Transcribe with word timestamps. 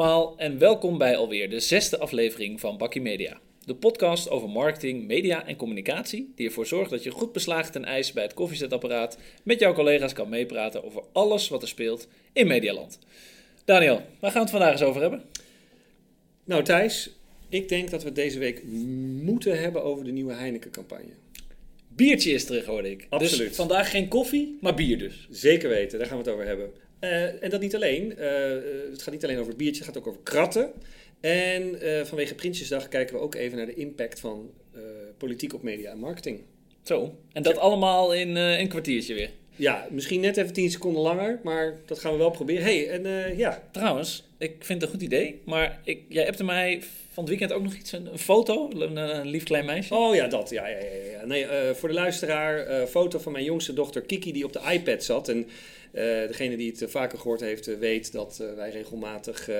Allemaal 0.00 0.34
en 0.36 0.58
welkom 0.58 0.98
bij 0.98 1.16
alweer 1.16 1.50
de 1.50 1.60
zesde 1.60 1.98
aflevering 1.98 2.60
van 2.60 2.78
Bakkie 2.78 3.02
Media. 3.02 3.40
De 3.64 3.74
podcast 3.74 4.30
over 4.30 4.48
marketing, 4.48 5.06
media 5.06 5.46
en 5.46 5.56
communicatie 5.56 6.32
die 6.34 6.46
ervoor 6.46 6.66
zorgt 6.66 6.90
dat 6.90 7.02
je 7.02 7.10
goed 7.10 7.32
beslagen 7.32 7.72
ten 7.72 7.84
ijs 7.84 8.12
bij 8.12 8.22
het 8.22 8.34
koffiezetapparaat 8.34 9.18
met 9.42 9.60
jouw 9.60 9.72
collega's 9.72 10.12
kan 10.12 10.28
meepraten 10.28 10.84
over 10.84 11.02
alles 11.12 11.48
wat 11.48 11.62
er 11.62 11.68
speelt 11.68 12.08
in 12.32 12.46
Medialand. 12.46 12.98
Daniel, 13.64 14.02
waar 14.20 14.30
gaan 14.30 14.32
we 14.32 14.38
het 14.38 14.50
vandaag 14.50 14.72
eens 14.72 14.82
over 14.82 15.00
hebben? 15.00 15.22
Nou 16.44 16.62
Thijs, 16.62 17.10
ik 17.48 17.68
denk 17.68 17.90
dat 17.90 18.00
we 18.00 18.06
het 18.06 18.16
deze 18.16 18.38
week 18.38 18.62
moeten 19.22 19.60
hebben 19.60 19.82
over 19.82 20.04
de 20.04 20.12
nieuwe 20.12 20.32
Heineken-campagne. 20.32 21.12
Biertje 21.88 22.32
is 22.32 22.44
terug, 22.44 22.64
hoorde 22.64 22.90
ik. 22.90 23.06
Absoluut. 23.08 23.48
Dus 23.48 23.56
vandaag 23.56 23.90
geen 23.90 24.08
koffie, 24.08 24.58
maar 24.60 24.74
bier 24.74 24.98
dus. 24.98 25.26
Zeker 25.30 25.68
weten, 25.68 25.98
daar 25.98 26.08
gaan 26.08 26.18
we 26.18 26.24
het 26.24 26.32
over 26.32 26.46
hebben. 26.46 26.70
Eh, 27.00 27.42
en 27.42 27.50
dat 27.50 27.60
niet 27.60 27.74
alleen. 27.74 28.16
Eh, 28.16 28.56
eh, 28.56 28.62
het 28.90 29.02
gaat 29.02 29.12
niet 29.12 29.24
alleen 29.24 29.38
over 29.38 29.56
biertje, 29.56 29.84
het 29.84 29.92
gaat 29.92 29.98
ook 29.98 30.06
over 30.06 30.20
kratten. 30.22 30.72
En 31.20 31.78
vanwege 32.06 32.34
Prinsjesdag 32.34 32.88
kijken 32.88 33.14
we 33.14 33.20
ook 33.20 33.34
even 33.34 33.56
naar 33.56 33.66
de 33.66 33.74
impact 33.74 34.20
van 34.20 34.50
politiek 35.16 35.54
op 35.54 35.62
media 35.62 35.90
en 35.90 35.98
marketing. 35.98 36.40
Zo, 36.82 37.14
en 37.32 37.42
dat 37.42 37.58
allemaal 37.58 38.14
in 38.14 38.36
een 38.36 38.68
kwartiertje 38.68 39.14
weer. 39.14 39.30
Ja, 39.56 39.86
misschien 39.90 40.20
net 40.20 40.36
even 40.36 40.52
10 40.52 40.70
seconden 40.70 41.02
langer, 41.02 41.40
maar 41.42 41.80
dat 41.86 41.98
gaan 41.98 42.12
we 42.12 42.18
wel 42.18 42.30
proberen. 42.30 42.62
hey, 42.62 42.88
en 42.88 43.36
ja, 43.36 43.62
Trouwens, 43.72 44.28
ik 44.38 44.54
vind 44.58 44.80
het 44.80 44.82
een 44.82 44.96
goed 44.98 45.06
idee, 45.06 45.40
maar 45.44 45.80
ik, 45.84 46.02
jij 46.08 46.26
appte 46.26 46.44
mij 46.44 46.82
van 47.20 47.28
weekend 47.28 47.52
ook 47.52 47.62
nog 47.62 47.74
iets, 47.74 47.92
een, 47.92 48.08
foto, 48.18 48.70
een, 48.70 48.96
een 48.96 49.26
lief 49.26 49.44
klein 49.44 49.64
meisje. 49.64 49.94
Oh 49.94 50.14
ja, 50.14 50.26
dat. 50.26 50.50
Ja, 50.50 50.66
ja, 50.66 50.78
ja. 51.12 51.26
Nee, 51.26 51.44
eh, 51.44 51.74
voor 51.74 51.88
de 51.88 51.94
luisteraar, 51.94 52.58
eh, 52.58 52.86
foto 52.86 53.18
van 53.18 53.32
mijn 53.32 53.44
jongste 53.44 53.72
dochter 53.72 54.02
Kiki 54.02 54.32
die 54.32 54.44
op 54.44 54.52
de 54.52 54.60
iPad 54.72 55.04
zat. 55.04 55.28
En 55.28 55.46
eh, 55.92 56.02
degene 56.02 56.56
die 56.56 56.70
het 56.70 56.82
eh, 56.82 56.88
vaker 56.88 57.18
gehoord 57.18 57.40
heeft, 57.40 57.68
eh, 57.68 57.78
weet 57.78 58.12
dat 58.12 58.38
eh, 58.40 58.54
wij 58.56 58.70
regelmatig 58.70 59.48
eh, 59.48 59.56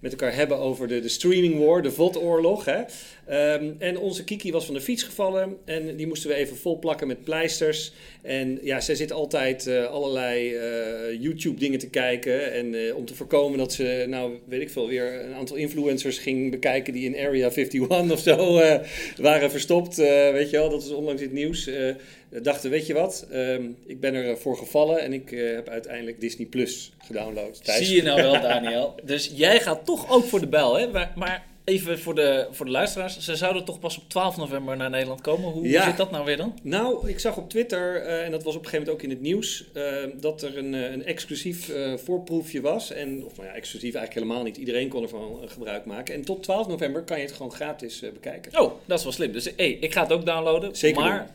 met 0.00 0.10
elkaar 0.10 0.34
hebben 0.34 0.58
over 0.58 0.88
de, 0.88 1.00
de 1.00 1.08
streaming 1.08 1.64
war, 1.64 1.82
de 1.82 1.90
VOD-oorlog. 1.90 2.64
Hè? 2.64 2.82
Ehm, 3.26 3.72
en 3.78 3.98
onze 3.98 4.24
Kiki 4.24 4.52
was 4.52 4.64
van 4.64 4.74
de 4.74 4.80
fiets 4.80 5.02
gevallen 5.02 5.56
en 5.64 5.96
die 5.96 6.06
moesten 6.06 6.30
we 6.30 6.36
even 6.36 6.56
vol 6.56 6.78
plakken 6.78 7.06
met 7.06 7.24
pleisters. 7.24 7.92
En 8.22 8.58
ja, 8.62 8.80
zij 8.80 8.94
zit 8.94 9.12
altijd 9.12 9.66
eh, 9.66 9.84
allerlei 9.84 10.54
eh, 10.54 11.20
YouTube-dingen 11.20 11.78
te 11.78 11.90
kijken. 11.90 12.52
En 12.52 12.74
eh, 12.74 12.96
om 12.96 13.04
te 13.04 13.14
voorkomen 13.14 13.58
dat 13.58 13.72
ze, 13.72 14.04
nou 14.08 14.38
weet 14.48 14.60
ik 14.60 14.70
veel, 14.70 14.88
weer 14.88 15.24
een 15.24 15.34
aantal 15.34 15.56
influencers 15.56 16.18
ging 16.18 16.50
bekijken 16.50 16.92
die 16.92 17.01
in 17.06 17.26
Area 17.26 17.50
51 17.50 18.10
of 18.10 18.20
zo 18.20 18.58
eh, 18.58 18.80
waren 19.16 19.50
verstopt. 19.50 19.98
eh, 19.98 20.30
weet 20.30 20.50
je 20.50 20.56
wel, 20.56 20.70
dat 20.70 20.82
is 20.82 20.90
onlangs 20.90 21.20
in 21.22 21.26
het 21.28 21.36
nieuws. 21.36 21.66
eh, 21.66 21.94
dachten, 22.42 22.70
weet 22.70 22.86
je 22.86 22.94
wat, 22.94 23.26
Ehm, 23.30 23.62
ik 23.86 24.00
ben 24.00 24.14
ervoor 24.14 24.56
gevallen 24.56 25.00
en 25.00 25.12
ik 25.12 25.30
heb 25.30 25.68
uiteindelijk 25.68 26.20
Disney 26.20 26.46
Plus 26.46 26.92
gedownload. 27.06 27.64
Thijs. 27.64 27.86
Zie 27.86 27.96
je 27.96 28.02
nou 28.02 28.22
wel, 28.22 28.32
Daniel. 28.40 28.94
Dus 29.02 29.30
jij 29.34 29.60
gaat 29.60 29.84
toch 29.84 30.10
ook 30.10 30.24
voor 30.24 30.40
de 30.40 30.48
bel, 30.48 30.78
hè? 30.78 30.86
Maar, 30.88 31.12
maar 31.16 31.44
even 31.64 31.98
voor 31.98 32.14
de, 32.14 32.46
voor 32.50 32.66
de 32.66 32.72
luisteraars. 32.72 33.18
Ze 33.18 33.36
zouden 33.36 33.64
toch 33.64 33.78
pas 33.78 33.98
op 33.98 34.08
12 34.08 34.36
november 34.36 34.76
naar 34.76 34.90
Nederland 34.90 35.20
komen. 35.20 35.50
Hoe, 35.50 35.68
Ja. 35.68 35.84
zit 35.84 35.96
dat 35.96 36.10
nou 36.10 36.24
weer 36.24 36.36
dan? 36.36 36.58
Nou, 36.62 37.08
ik 37.08 37.18
zag 37.18 37.36
op 37.36 37.50
Twitter, 37.50 37.96
eh, 37.96 38.24
en 38.24 38.30
dat 38.30 38.42
was 38.42 38.54
op 38.56 38.64
een 38.64 38.68
gegeven 38.68 38.86
moment 38.86 38.96
ook 38.96 39.02
in 39.02 39.10
het 39.10 39.20
nieuws, 39.20 39.64
eh, 39.72 39.84
dat 40.20 40.42
er 40.42 40.58
een, 40.58 40.74
eh, 40.74 40.90
een 40.92 41.04
exclusief 41.04 41.70
voorproefje 42.04 42.60
was. 42.60 42.92
En, 42.92 43.24
of 43.24 43.36
nou 43.36 43.48
ja, 43.48 43.54
exclusief 43.54 43.94
eigenlijk 43.94 44.14
helemaal 44.26 44.44
niet. 44.44 44.56
Iedereen 44.56 44.88
kon 44.88 45.02
ervan 45.02 45.40
gebruik 45.46 45.84
maken. 45.84 46.14
En 46.14 46.24
tot 46.24 46.42
12 46.42 46.66
november 46.68 47.02
kan 47.02 47.18
je 47.18 47.24
het 47.24 47.32
gewoon 47.34 47.52
gratis 47.52 48.00
bekijken. 48.00 48.60
Oh, 48.60 48.72
dat 48.86 48.98
is 48.98 49.04
wel 49.04 49.12
slim. 49.12 49.32
Dus 49.32 49.48
hey, 49.56 49.70
ik 49.70 49.92
ga 49.92 50.02
het 50.02 50.12
ook 50.12 50.26
downloaden. 50.26 50.76
Zeker 50.76 51.00
maar, 51.02 51.30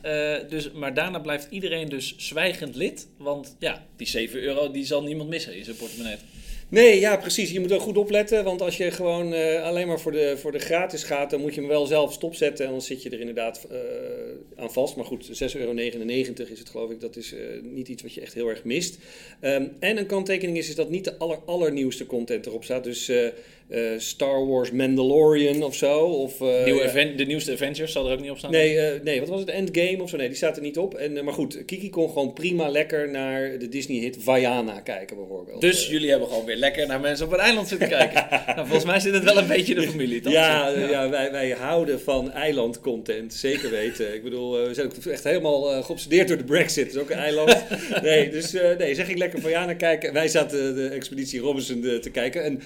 dus, 0.49 0.71
maar 0.71 0.93
daarna 0.93 1.19
blijft 1.19 1.47
iedereen 1.49 1.89
dus 1.89 2.15
zwijgend 2.17 2.75
lid. 2.75 3.07
Want 3.17 3.55
ja, 3.59 3.85
die 3.95 4.07
7 4.07 4.39
euro 4.41 4.71
die 4.71 4.85
zal 4.85 5.03
niemand 5.03 5.29
missen 5.29 5.55
in 5.55 5.63
zijn 5.63 5.77
portemonnee. 5.77 6.15
Nee, 6.69 6.99
ja, 6.99 7.17
precies. 7.17 7.51
Je 7.51 7.59
moet 7.59 7.69
wel 7.69 7.79
goed 7.79 7.97
opletten. 7.97 8.43
Want 8.43 8.61
als 8.61 8.77
je 8.77 8.91
gewoon 8.91 9.33
eh, 9.33 9.63
alleen 9.63 9.87
maar 9.87 9.99
voor 9.99 10.11
de, 10.11 10.37
voor 10.37 10.51
de 10.51 10.59
gratis 10.59 11.03
gaat, 11.03 11.29
dan 11.29 11.41
moet 11.41 11.53
je 11.53 11.59
hem 11.59 11.69
wel 11.69 11.85
zelf 11.85 12.13
stopzetten. 12.13 12.65
En 12.65 12.71
dan 12.71 12.81
zit 12.81 13.03
je 13.03 13.09
er 13.09 13.19
inderdaad 13.19 13.67
eh, 13.71 13.79
aan 14.55 14.71
vast. 14.71 14.95
Maar 14.95 15.05
goed, 15.05 15.27
6,99 15.27 15.59
euro 15.59 15.73
is 15.73 16.59
het 16.59 16.69
geloof 16.69 16.91
ik. 16.91 17.01
Dat 17.01 17.15
is 17.15 17.33
eh, 17.33 17.39
niet 17.61 17.87
iets 17.87 18.01
wat 18.01 18.13
je 18.13 18.21
echt 18.21 18.33
heel 18.33 18.47
erg 18.47 18.63
mist. 18.63 18.97
Ehm, 19.39 19.67
en 19.79 19.97
een 19.97 20.05
kanttekening 20.05 20.57
is, 20.57 20.69
is 20.69 20.75
dat 20.75 20.89
niet 20.89 21.03
de 21.03 21.17
aller, 21.17 21.39
allernieuwste 21.45 22.05
content 22.05 22.45
erop 22.45 22.63
staat. 22.63 22.83
Dus 22.83 23.11
eh, 23.69 23.81
Star 23.97 24.47
Wars 24.47 24.71
Mandalorian 24.71 25.63
of 25.63 25.75
zo. 25.75 25.99
Of, 25.99 26.41
eh, 26.41 26.63
Nieuwe 26.63 26.83
event, 26.83 27.17
de 27.17 27.25
nieuwste 27.25 27.51
Avengers 27.51 27.91
zal 27.91 28.05
er 28.05 28.13
ook 28.13 28.21
niet 28.21 28.31
op 28.31 28.37
staan. 28.37 28.51
Nee, 28.51 28.79
eh, 28.79 29.01
nee, 29.03 29.19
wat 29.19 29.29
was 29.29 29.39
het? 29.39 29.49
Endgame 29.49 30.01
of 30.01 30.09
zo? 30.09 30.17
Nee, 30.17 30.27
die 30.27 30.37
staat 30.37 30.55
er 30.55 30.61
niet 30.61 30.77
op. 30.77 30.93
En, 30.93 31.23
maar 31.23 31.33
goed, 31.33 31.65
Kiki 31.65 31.89
kon 31.89 32.07
gewoon 32.09 32.33
prima 32.33 32.69
lekker 32.69 33.09
naar 33.09 33.57
de 33.59 33.69
Disney-hit 33.69 34.17
Vaiana 34.19 34.79
kijken 34.79 35.17
bijvoorbeeld. 35.17 35.61
Dus 35.61 35.87
jullie 35.87 36.09
hebben 36.09 36.27
gewoon 36.27 36.45
weer 36.45 36.55
lekker 36.55 36.87
naar 36.87 36.99
mensen 36.99 37.25
op 37.25 37.31
het 37.31 37.41
eiland 37.41 37.67
zitten 37.67 37.87
kijken. 37.97 38.27
nou, 38.29 38.67
volgens 38.67 38.85
mij 38.85 38.99
zit 38.99 39.13
het 39.13 39.23
wel 39.23 39.37
een 39.37 39.47
beetje 39.47 39.73
in 39.73 39.81
de 39.81 39.87
familie, 39.87 40.21
toch? 40.21 40.33
Ja, 40.33 40.69
ja. 40.69 41.09
wij, 41.09 41.31
wij 41.31 41.49
houden 41.49 42.01
van 42.01 42.31
eilandcontent, 42.31 43.33
zeker 43.33 43.69
weten. 43.69 44.13
Ik 44.13 44.23
bedoel, 44.23 44.51
we 44.67 44.73
zijn 44.73 44.87
ook 44.87 45.05
echt 45.05 45.23
helemaal 45.23 45.83
geobsedeerd 45.83 46.27
door 46.27 46.37
de 46.37 46.43
Brexit. 46.43 46.85
Het 46.85 46.95
is 46.95 47.01
ook 47.01 47.09
een 47.09 47.17
eiland. 47.17 47.55
Nee, 48.01 48.29
dus 48.29 48.51
nee, 48.77 48.95
zeg 48.95 49.09
ik 49.09 49.17
lekker 49.17 49.41
van 49.41 49.51
ja 49.51 49.65
naar 49.65 49.75
kijken. 49.75 50.13
Wij 50.13 50.27
zaten 50.27 50.75
de 50.75 50.87
expeditie 50.87 51.39
Robinson 51.39 51.81
te 52.01 52.09
kijken. 52.11 52.43
En 52.43 52.61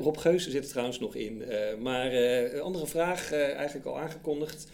Rob 0.00 0.16
Geus 0.16 0.41
zit 0.50 0.64
er 0.64 0.70
trouwens 0.70 0.98
nog 0.98 1.14
in. 1.14 1.42
Eh, 1.42 1.58
maar 1.78 2.12
eh, 2.12 2.52
een 2.52 2.60
andere 2.60 2.86
vraag, 2.86 3.32
eh, 3.32 3.54
eigenlijk 3.54 3.86
al 3.86 3.98
aangekondigd. 3.98 4.66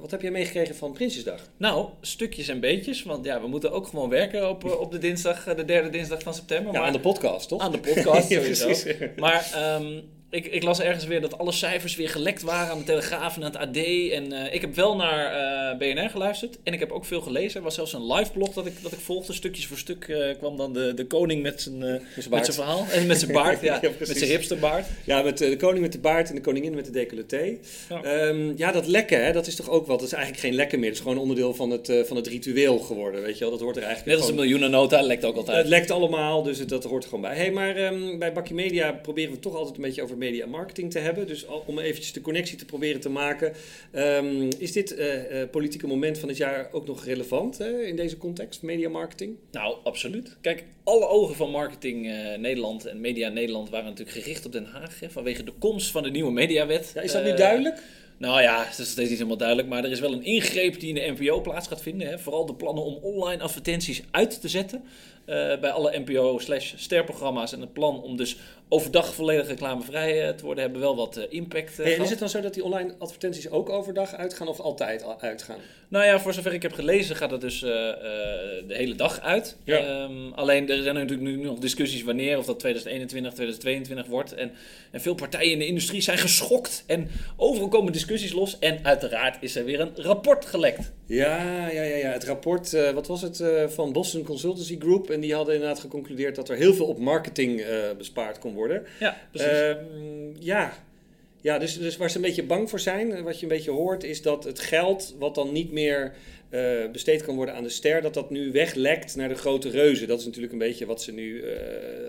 Wat 0.00 0.10
heb 0.10 0.22
jij 0.22 0.30
meegekregen 0.30 0.74
van 0.74 0.92
Prinsjesdag? 0.92 1.48
Nou, 1.56 1.88
stukjes 2.00 2.48
en 2.48 2.60
beetjes. 2.60 3.02
Want 3.02 3.24
ja, 3.24 3.40
we 3.40 3.46
moeten 3.46 3.72
ook 3.72 3.86
gewoon 3.86 4.08
werken 4.08 4.48
op, 4.48 4.64
op 4.64 4.92
de 4.92 4.98
dinsdag, 4.98 5.54
de 5.54 5.64
derde 5.64 5.90
dinsdag 5.90 6.22
van 6.22 6.34
september. 6.34 6.72
Ja, 6.72 6.78
maar 6.78 6.86
aan 6.86 6.92
de 6.92 7.00
podcast, 7.00 7.48
toch? 7.48 7.60
aan 7.60 7.72
de 7.72 7.78
podcast 7.78 8.28
Ja, 8.34 8.40
precies. 8.40 8.86
Maar 9.16 9.50
ehm, 9.54 10.00
ik, 10.34 10.46
ik 10.46 10.62
las 10.62 10.80
ergens 10.80 11.04
weer 11.04 11.20
dat 11.20 11.38
alle 11.38 11.52
cijfers 11.52 11.96
weer 11.96 12.08
gelekt 12.08 12.42
waren 12.42 12.72
aan 12.72 12.78
de 12.78 12.84
Telegraaf 12.84 13.36
en 13.36 13.44
aan 13.44 13.50
het 13.50 13.60
AD. 13.60 13.76
En 14.12 14.32
eh, 14.32 14.54
ik 14.54 14.60
heb 14.60 14.74
wel 14.74 14.96
naar 14.96 15.32
eh, 15.32 15.78
BNR 15.78 16.10
geluisterd. 16.10 16.58
En 16.62 16.72
ik 16.72 16.78
heb 16.78 16.90
ook 16.90 17.04
veel 17.04 17.20
gelezen. 17.20 17.56
Er 17.56 17.62
was 17.62 17.74
zelfs 17.74 17.92
een 17.92 18.12
live 18.12 18.32
blog 18.32 18.52
dat 18.52 18.66
ik, 18.66 18.72
dat 18.82 18.92
ik 18.92 18.98
volgde. 18.98 19.32
Stukjes 19.32 19.66
voor 19.66 19.78
stuk 19.78 20.08
eh, 20.08 20.38
kwam 20.38 20.56
dan 20.56 20.72
de, 20.72 20.94
de 20.94 21.06
koning 21.06 21.42
met 21.42 21.62
zijn, 21.62 21.78
met 21.78 22.44
zijn 22.44 22.44
verhaal. 22.44 22.86
En 22.90 23.06
met 23.06 23.18
zijn 23.18 23.32
baard, 23.32 23.60
ja. 23.70 23.78
Ja, 23.82 23.90
met 23.98 24.08
zijn 24.18 24.30
hipsterbaard. 24.30 24.86
Ja, 25.04 25.22
met 25.22 25.38
de 25.38 25.56
koning 25.56 25.80
met 25.80 25.92
de 25.92 25.98
baard 25.98 26.28
en 26.28 26.34
de 26.34 26.40
koningin 26.40 26.74
met 26.74 26.84
de 26.84 26.90
decolleté. 26.90 27.56
Ja. 27.88 28.00
Ja, 28.02 28.34
ja 28.56 28.72
dat 28.72 28.86
lekken, 28.86 29.24
hè, 29.24 29.32
dat 29.32 29.46
is 29.46 29.54
toch 29.54 29.70
ook 29.70 29.86
wat. 29.86 29.98
Dat 29.98 30.08
is 30.08 30.14
eigenlijk 30.14 30.44
geen 30.44 30.54
lekken 30.54 30.78
meer. 30.78 30.88
Het 30.88 30.98
is 30.98 31.04
gewoon 31.04 31.18
onderdeel 31.18 31.54
van 31.54 31.70
het, 31.70 31.92
van 32.06 32.16
het 32.16 32.26
ritueel 32.26 32.78
geworden, 32.78 33.22
weet 33.22 33.34
je 33.34 33.40
wel. 33.40 33.50
Dat 33.50 33.60
hoort 33.60 33.76
er 33.76 33.82
eigenlijk 33.82 34.12
Net 34.12 34.20
als 34.20 34.28
een 34.28 34.40
miljoenennota, 34.40 35.02
lekt 35.02 35.24
ook 35.24 35.36
altijd. 35.36 35.56
Het 35.56 35.66
lekt 35.66 35.90
allemaal, 35.90 36.42
dus 36.42 36.58
het, 36.58 36.68
dat 36.68 36.84
hoort 36.84 37.02
er 37.02 37.08
gewoon 37.08 37.24
bij. 37.24 37.36
Hey, 37.36 37.50
maar 37.50 37.76
ehm, 37.76 38.18
bij 38.18 38.32
Bakkie 38.32 38.54
Media 38.54 38.92
proberen 38.92 39.32
we 39.32 39.38
toch 39.38 39.54
altijd 39.54 39.76
een 39.76 39.82
beetje 39.82 40.02
over 40.02 40.16
media 40.24 40.46
marketing 40.46 40.90
te 40.90 40.98
hebben. 40.98 41.26
Dus 41.26 41.46
om 41.66 41.78
eventjes 41.78 42.12
de 42.12 42.20
connectie 42.20 42.56
te 42.56 42.64
proberen 42.64 43.00
te 43.00 43.08
maken. 43.08 43.52
ehm, 43.90 44.50
is 44.58 44.72
dit 44.72 44.94
eh, 44.94 45.42
eh, 45.42 45.50
politieke 45.50 45.86
moment 45.86 46.18
van 46.18 46.28
het 46.28 46.38
jaar 46.38 46.68
ook 46.72 46.86
nog 46.86 47.04
relevant 47.04 47.58
hè, 47.58 47.82
in 47.82 47.96
deze 47.96 48.16
context, 48.16 48.62
media 48.62 48.88
marketing? 48.88 49.36
Nou, 49.50 49.76
absoluut. 49.84 50.36
Kijk, 50.40 50.64
alle 50.84 51.06
ogen 51.06 51.34
van 51.34 51.50
marketing 51.50 52.06
eh, 52.06 52.38
Nederland 52.38 52.86
en 52.86 53.00
media 53.00 53.28
Nederland 53.28 53.70
waren 53.70 53.86
natuurlijk 53.86 54.16
gericht 54.16 54.46
op 54.46 54.52
Den 54.52 54.64
Haag. 54.64 55.00
Hè, 55.00 55.10
vanwege 55.10 55.44
de 55.44 55.52
komst 55.58 55.90
van 55.90 56.02
de 56.02 56.10
nieuwe 56.10 56.32
mediawet. 56.32 56.90
Ja, 56.94 57.00
is 57.00 57.12
dat 57.12 57.24
nu 57.24 57.34
duidelijk? 57.34 57.82
Nou 58.18 58.42
ja, 58.42 58.64
het 58.64 58.78
is 58.78 58.90
steeds 58.90 59.08
niet 59.08 59.18
helemaal 59.18 59.36
duidelijk, 59.36 59.68
maar 59.68 59.84
er 59.84 59.90
is 59.90 60.00
wel 60.00 60.12
een 60.12 60.24
ingreep 60.24 60.80
die 60.80 60.94
in 60.94 60.94
de 60.94 61.22
NPO 61.22 61.40
plaats 61.40 61.68
gaat 61.68 61.82
vinden. 61.82 62.08
Hè. 62.08 62.18
Vooral 62.18 62.46
de 62.46 62.54
plannen 62.54 62.84
om 62.84 62.94
online 62.94 63.42
advertenties 63.42 64.02
uit 64.10 64.40
te 64.40 64.48
zetten 64.48 64.84
eh, 65.24 65.60
bij 65.60 65.70
alle 65.70 65.98
NPO-sterprogramma's. 65.98 67.52
En 67.52 67.60
het 67.60 67.72
plan 67.72 68.02
om 68.02 68.16
dus 68.16 68.36
overdag 68.68 69.14
volledig 69.14 69.46
reclamevrij 69.46 70.28
eh, 70.28 70.34
te 70.34 70.44
worden, 70.44 70.64
hebben 70.64 70.80
wel 70.80 70.96
wat 70.96 71.16
eh, 71.16 71.24
impact 71.28 71.76
Hey, 71.76 71.84
en 71.84 71.90
gehad. 71.90 72.04
is 72.04 72.10
het 72.10 72.18
dan 72.18 72.28
zo 72.28 72.40
dat 72.40 72.54
die 72.54 72.64
online 72.64 72.94
advertenties 72.98 73.50
ook 73.50 73.68
overdag 73.68 74.14
uitgaan 74.14 74.48
of 74.48 74.60
altijd 74.60 75.02
al 75.02 75.20
uitgaan? 75.20 75.58
Nou 75.88 76.04
ja, 76.04 76.20
voor 76.20 76.32
zover 76.32 76.52
ik 76.52 76.62
heb 76.62 76.72
gelezen 76.72 77.16
gaat 77.16 77.30
het 77.30 77.40
dus 77.40 77.60
de 77.60 78.64
hele 78.68 78.94
dag 78.94 79.20
uit. 79.20 79.56
Ja. 79.64 79.78
Ehm, 79.78 80.32
alleen 80.34 80.70
er 80.70 80.82
zijn 80.82 80.94
natuurlijk 80.94 81.28
nu 81.28 81.36
nog 81.36 81.58
discussies 81.58 82.02
wanneer, 82.02 82.38
of 82.38 82.46
dat 82.46 82.58
2021, 82.58 83.32
2022 83.32 84.06
wordt. 84.06 84.34
En, 84.34 84.52
en 84.90 85.00
veel 85.00 85.14
partijen 85.14 85.52
in 85.52 85.58
de 85.58 85.66
industrie 85.66 86.00
zijn 86.00 86.18
geschokt. 86.18 86.84
En 86.86 87.10
overal 87.36 87.68
komen 87.68 87.92
discussies 87.92 88.32
los. 88.32 88.58
En 88.58 88.78
uiteraard 88.82 89.36
is 89.40 89.56
er 89.56 89.64
weer 89.64 89.80
een 89.80 89.92
rapport 89.96 90.46
gelekt. 90.46 90.92
Ja, 91.06 91.68
ja, 91.68 91.82
ja, 91.82 91.96
ja. 91.96 92.10
het 92.10 92.24
rapport, 92.24 92.92
wat 92.94 93.06
was 93.06 93.22
het, 93.22 93.44
van 93.66 93.92
Boston 93.92 94.24
Consultancy 94.24 94.78
Group. 94.78 95.10
En 95.14 95.20
die 95.20 95.34
hadden 95.34 95.54
inderdaad 95.54 95.80
geconcludeerd 95.80 96.34
dat 96.34 96.48
er 96.48 96.56
heel 96.56 96.74
veel 96.74 96.86
op 96.86 96.98
marketing 96.98 97.60
eh, 97.60 97.78
bespaard 97.98 98.38
kon 98.38 98.54
worden. 98.54 98.86
Ja, 99.00 99.16
precies. 99.30 99.48
Ehm, 99.48 99.76
ja, 100.38 100.72
ja 101.40 101.58
dus, 101.58 101.78
dus 101.78 101.96
waar 101.96 102.10
ze 102.10 102.16
een 102.16 102.22
beetje 102.22 102.42
bang 102.42 102.70
voor 102.70 102.80
zijn, 102.80 103.12
eh, 103.12 103.22
wat 103.22 103.36
je 103.36 103.42
een 103.42 103.52
beetje 103.52 103.70
hoort, 103.70 104.04
is 104.04 104.22
dat 104.22 104.44
het 104.44 104.58
geld 104.58 105.14
wat 105.18 105.34
dan 105.34 105.52
niet 105.52 105.72
meer 105.72 106.14
eh, 106.48 106.90
besteed 106.92 107.22
kan 107.22 107.36
worden 107.36 107.54
aan 107.54 107.62
de 107.62 107.68
ster, 107.68 108.02
dat 108.02 108.14
dat 108.14 108.30
nu 108.30 108.52
weglekt 108.52 109.16
naar 109.16 109.28
de 109.28 109.34
grote 109.34 109.70
reuzen. 109.70 110.08
Dat 110.08 110.18
is 110.18 110.24
natuurlijk 110.24 110.52
een 110.52 110.58
beetje 110.58 110.86
wat 110.86 111.02
ze 111.02 111.12
nu 111.12 111.44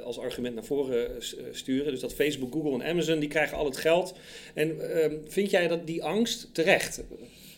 als 0.04 0.20
argument 0.20 0.56
naar 0.56 0.64
voren 0.64 1.10
sturen. 1.52 1.92
Dus 1.92 2.00
dat 2.00 2.14
Facebook, 2.14 2.54
Google 2.54 2.74
en 2.74 2.90
Amazon, 2.90 3.20
die 3.20 3.30
krijgen 3.30 3.58
al 3.58 3.66
het 3.66 3.78
geld. 3.78 4.16
En 4.54 4.92
ehm, 4.92 5.16
vind 5.28 5.50
jij 5.50 5.68
dat 5.68 5.88
die 5.88 6.04
angst 6.04 6.50
terecht? 6.54 7.04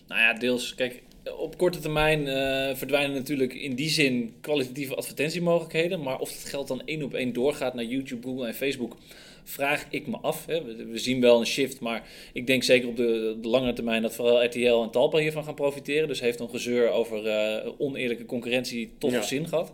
Nou 0.07 0.21
ja, 0.21 0.33
deels. 0.33 0.75
Kijk, 0.75 1.01
op 1.37 1.57
korte 1.57 1.79
termijn 1.79 2.27
eh, 2.27 2.75
verdwijnen 2.75 3.15
natuurlijk 3.15 3.53
in 3.53 3.75
die 3.75 3.89
zin 3.89 4.33
kwalitatieve 4.41 4.95
advertentiemogelijkheden. 4.95 6.01
Maar 6.01 6.19
of 6.19 6.31
dat 6.31 6.49
geld 6.49 6.67
dan 6.67 6.81
één 6.85 7.03
op 7.03 7.13
één 7.13 7.33
doorgaat 7.33 7.73
naar 7.73 7.83
YouTube, 7.83 8.27
Google 8.27 8.47
en 8.47 8.53
Facebook. 8.53 8.95
vraag 9.43 9.85
ik 9.89 10.07
me 10.07 10.17
af. 10.21 10.45
Hè. 10.45 10.63
We, 10.63 10.85
we 10.85 10.97
zien 10.97 11.21
wel 11.21 11.39
een 11.39 11.45
shift, 11.45 11.79
maar 11.79 12.07
ik 12.33 12.47
denk 12.47 12.63
zeker 12.63 12.87
op 12.89 12.95
de, 12.97 13.37
de 13.41 13.47
langere 13.47 13.73
termijn 13.73 14.01
dat 14.01 14.15
vooral 14.15 14.43
RTL 14.45 14.81
en 14.83 14.89
Talpa 14.91 15.17
hiervan 15.17 15.43
gaan 15.43 15.53
profiteren. 15.55 16.07
Dus 16.07 16.19
heeft 16.19 16.39
een 16.39 16.49
gezeur 16.49 16.89
over 16.89 17.27
eh, 17.27 17.69
oneerlijke 17.77 18.25
concurrentie 18.25 18.89
tot 18.97 19.11
Ja. 19.11 19.21
zin 19.21 19.47
gehad. 19.47 19.71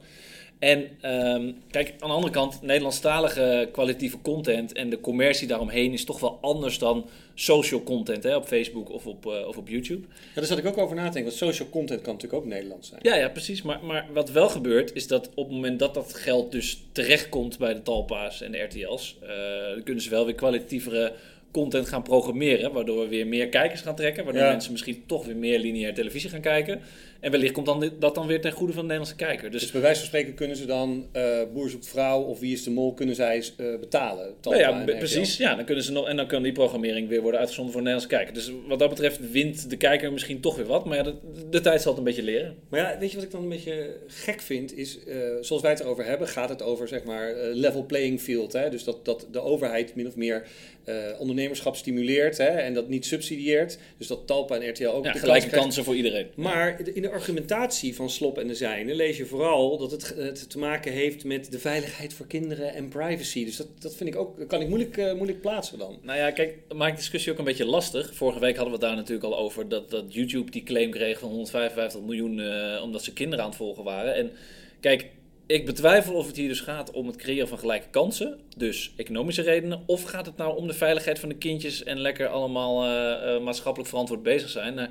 En 0.63 0.89
ehm, 1.01 1.51
kijk, 1.71 1.93
aan 1.99 2.09
de 2.09 2.15
andere 2.15 2.33
kant, 2.33 2.61
Nederlandstalige 2.61 3.69
kwalitatieve 3.71 4.21
content 4.21 4.73
en 4.73 4.89
de 4.89 4.99
commercie 4.99 5.47
daaromheen 5.47 5.93
is 5.93 6.05
toch 6.05 6.19
wel 6.19 6.37
anders 6.41 6.77
dan 6.77 7.05
social 7.35 7.83
content 7.83 8.23
hè, 8.23 8.35
op 8.35 8.45
Facebook 8.45 8.89
of 8.89 9.05
op, 9.05 9.25
eh, 9.25 9.47
of 9.47 9.57
op 9.57 9.67
YouTube. 9.67 10.01
Ja, 10.01 10.35
daar 10.35 10.45
zat 10.45 10.57
ik 10.57 10.65
ook 10.65 10.77
over 10.77 10.95
na 10.95 11.05
te 11.07 11.13
denken, 11.13 11.23
want 11.23 11.51
social 11.51 11.69
content 11.69 12.01
kan 12.01 12.13
natuurlijk 12.13 12.43
ook 12.43 12.49
Nederlands 12.49 12.87
zijn. 12.87 12.99
Ja, 13.03 13.15
ja, 13.15 13.29
precies. 13.29 13.61
Maar, 13.61 13.83
maar 13.83 14.07
wat 14.13 14.31
wel 14.31 14.49
gebeurt, 14.49 14.93
is 14.93 15.07
dat 15.07 15.29
op 15.33 15.45
het 15.45 15.53
moment 15.53 15.79
dat 15.79 15.93
dat 15.93 16.13
geld 16.13 16.51
dus 16.51 16.83
terechtkomt 16.91 17.57
bij 17.57 17.73
de 17.73 17.81
Talpa's 17.81 18.41
en 18.41 18.51
de 18.51 18.57
RTL's, 18.57 19.17
eh, 19.21 19.29
dan 19.73 19.83
kunnen 19.83 20.03
ze 20.03 20.09
wel 20.09 20.25
weer 20.25 20.35
kwalitatievere 20.35 21.13
content 21.53 21.87
gaan 21.87 22.03
programmeren, 22.03 22.71
waardoor 22.73 22.99
we 22.99 23.07
weer 23.07 23.27
meer 23.27 23.49
kijkers 23.49 23.81
gaan 23.81 23.95
trekken, 23.95 24.23
waardoor 24.23 24.43
Ja. 24.43 24.49
mensen 24.51 24.71
misschien 24.71 25.03
toch 25.05 25.25
weer 25.25 25.35
meer 25.35 25.59
lineair 25.59 25.93
televisie 25.93 26.29
gaan 26.29 26.41
kijken. 26.41 26.81
En 27.19 27.31
wellicht 27.31 27.53
komt 27.53 27.65
dan 27.65 27.91
dat 27.99 28.15
dan 28.15 28.27
weer 28.27 28.41
ten 28.41 28.51
goede 28.51 28.73
van 28.73 28.81
de 28.81 28.87
Nederlandse 28.93 29.25
kijker. 29.25 29.51
Dus 29.51 29.61
Dus 29.61 29.71
bij 29.71 29.81
wijze 29.81 29.97
van 29.99 30.07
spreken 30.07 30.33
kunnen 30.33 30.57
ze 30.57 30.65
dan 30.65 31.07
eh 31.11 31.41
Boer 31.53 31.69
zoekt 31.69 31.87
vrouw 31.87 32.21
of 32.21 32.39
Wie 32.39 32.53
is 32.53 32.63
de 32.63 32.71
Mol, 32.71 32.93
kunnen 32.93 33.15
zij 33.15 33.43
eh, 33.57 33.65
betalen. 33.79 34.33
Nou 34.41 34.57
ja, 34.57 34.83
precies. 34.85 35.37
Ja, 35.37 35.55
dan 35.55 35.65
kunnen 35.65 35.83
ze 35.83 35.91
nog, 35.91 36.07
en 36.07 36.15
dan 36.15 36.27
kan 36.27 36.43
die 36.43 36.51
programmering 36.51 37.07
weer 37.07 37.21
worden 37.21 37.39
uitgezonden 37.39 37.73
voor 37.73 37.83
de 37.83 37.89
Nederlandse 37.89 38.17
kijker. 38.17 38.33
Dus 38.33 38.67
wat 38.67 38.79
dat 38.79 38.89
betreft 38.89 39.31
wint 39.31 39.69
de 39.69 39.77
kijker 39.77 40.11
misschien 40.13 40.39
toch 40.39 40.55
weer 40.55 40.65
wat. 40.65 40.85
Maar 40.85 40.97
ja, 40.97 41.03
de, 41.03 41.13
de 41.49 41.61
tijd 41.61 41.81
zal 41.81 41.89
het 41.91 41.99
een 41.99 42.05
beetje 42.05 42.23
leren. 42.23 42.55
Maar 42.69 42.79
ja, 42.79 42.97
weet 42.99 43.09
je 43.09 43.15
wat 43.15 43.25
ik 43.25 43.31
dan 43.31 43.43
een 43.43 43.49
beetje 43.49 43.95
gek 44.07 44.41
vind? 44.41 44.77
Is, 44.77 45.03
eh, 45.03 45.15
zoals 45.41 45.61
wij 45.61 45.71
het 45.71 45.79
erover 45.79 46.05
hebben, 46.05 46.27
gaat 46.27 46.49
het 46.49 46.61
over 46.61 46.87
zeg 46.87 47.03
maar 47.03 47.33
level 47.53 47.85
playing 47.85 48.21
field. 48.21 48.53
Hè? 48.53 48.69
Dus 48.69 48.83
dat, 48.83 49.05
dat 49.05 49.27
de 49.31 49.41
overheid 49.41 49.95
min 49.95 50.07
of 50.07 50.15
meer 50.15 50.47
eh, 50.85 51.19
ondernemerschap 51.19 51.75
stimuleert 51.75 52.37
hè? 52.37 52.47
en 52.47 52.73
dat 52.73 52.87
niet 52.87 53.05
subsidieert. 53.05 53.77
Dus 53.97 54.07
dat 54.07 54.27
Talpa 54.27 54.55
en 54.55 54.69
RTL 54.69 54.87
ook 54.87 55.05
Ja, 55.05 55.11
de 55.11 55.19
gelijke 55.19 55.49
kansen 55.49 55.83
voor 55.83 55.95
iedereen. 55.95 56.27
Maar 56.35 56.79
in 56.93 57.01
de 57.01 57.09
argumentatie 57.09 57.95
van 57.95 58.09
Slop 58.09 58.37
en 58.37 58.47
de 58.47 58.55
Zijne 58.55 58.95
lees 58.95 59.17
je 59.17 59.25
vooral 59.25 59.77
dat 59.77 59.91
het, 59.91 60.13
het 60.17 60.49
te 60.49 60.59
maken 60.59 60.91
heeft 60.91 61.23
met 61.23 61.51
de 61.51 61.59
veiligheid 61.59 62.13
voor 62.13 62.27
kinderen 62.27 62.73
en 62.73 62.87
privacy. 62.87 63.45
Dus 63.45 63.57
dat, 63.57 63.67
dat 63.79 63.95
vind 63.95 64.09
ik 64.09 64.15
ook, 64.15 64.37
dat 64.37 64.47
kan 64.47 64.61
ik 64.61 64.67
moeilijk, 64.67 64.97
eh, 64.97 65.13
moeilijk 65.13 65.41
plaatsen 65.41 65.77
dan. 65.77 65.99
Nou 66.01 66.17
ja, 66.17 66.31
kijk, 66.31 66.57
dat 66.67 66.77
maakt 66.77 66.91
de 66.91 66.97
discussie 66.97 67.31
ook 67.31 67.37
een 67.37 67.43
beetje 67.45 67.65
lastig. 67.65 68.15
Vorige 68.15 68.39
week 68.39 68.55
hadden 68.55 68.73
we 68.73 68.79
het 68.79 68.87
daar 68.87 68.95
natuurlijk 68.95 69.25
al 69.25 69.37
over 69.37 69.69
dat, 69.69 69.89
dat 69.89 70.13
YouTube 70.13 70.51
die 70.51 70.63
claim 70.63 70.91
kreeg 70.91 71.19
van 71.19 71.29
155 71.29 72.01
miljoen 72.01 72.39
eh, 72.39 72.83
omdat 72.83 73.03
ze 73.03 73.13
kinderen 73.13 73.43
aan 73.43 73.49
het 73.49 73.59
volgen 73.59 73.83
waren. 73.83 74.15
En 74.15 74.31
kijk, 74.79 75.09
ik 75.45 75.65
betwijfel 75.65 76.13
of 76.13 76.27
het 76.27 76.35
hier 76.35 76.47
dus 76.47 76.59
gaat 76.59 76.91
om 76.91 77.07
het 77.07 77.15
creëren 77.15 77.47
van 77.47 77.59
gelijke 77.59 77.89
kansen, 77.89 78.39
dus 78.57 78.93
economische 78.95 79.41
redenen, 79.41 79.83
of 79.85 80.03
gaat 80.03 80.25
het 80.25 80.37
nou 80.37 80.57
om 80.57 80.67
de 80.67 80.73
veiligheid 80.73 81.19
van 81.19 81.29
de 81.29 81.35
kindjes 81.35 81.83
en 81.83 81.99
lekker 81.99 82.27
allemaal 82.27 82.83
eh, 82.83 83.35
eh, 83.35 83.41
maatschappelijk 83.41 83.89
verantwoord 83.89 84.23
bezig 84.23 84.49
zijn. 84.49 84.73
Nou, 84.73 84.89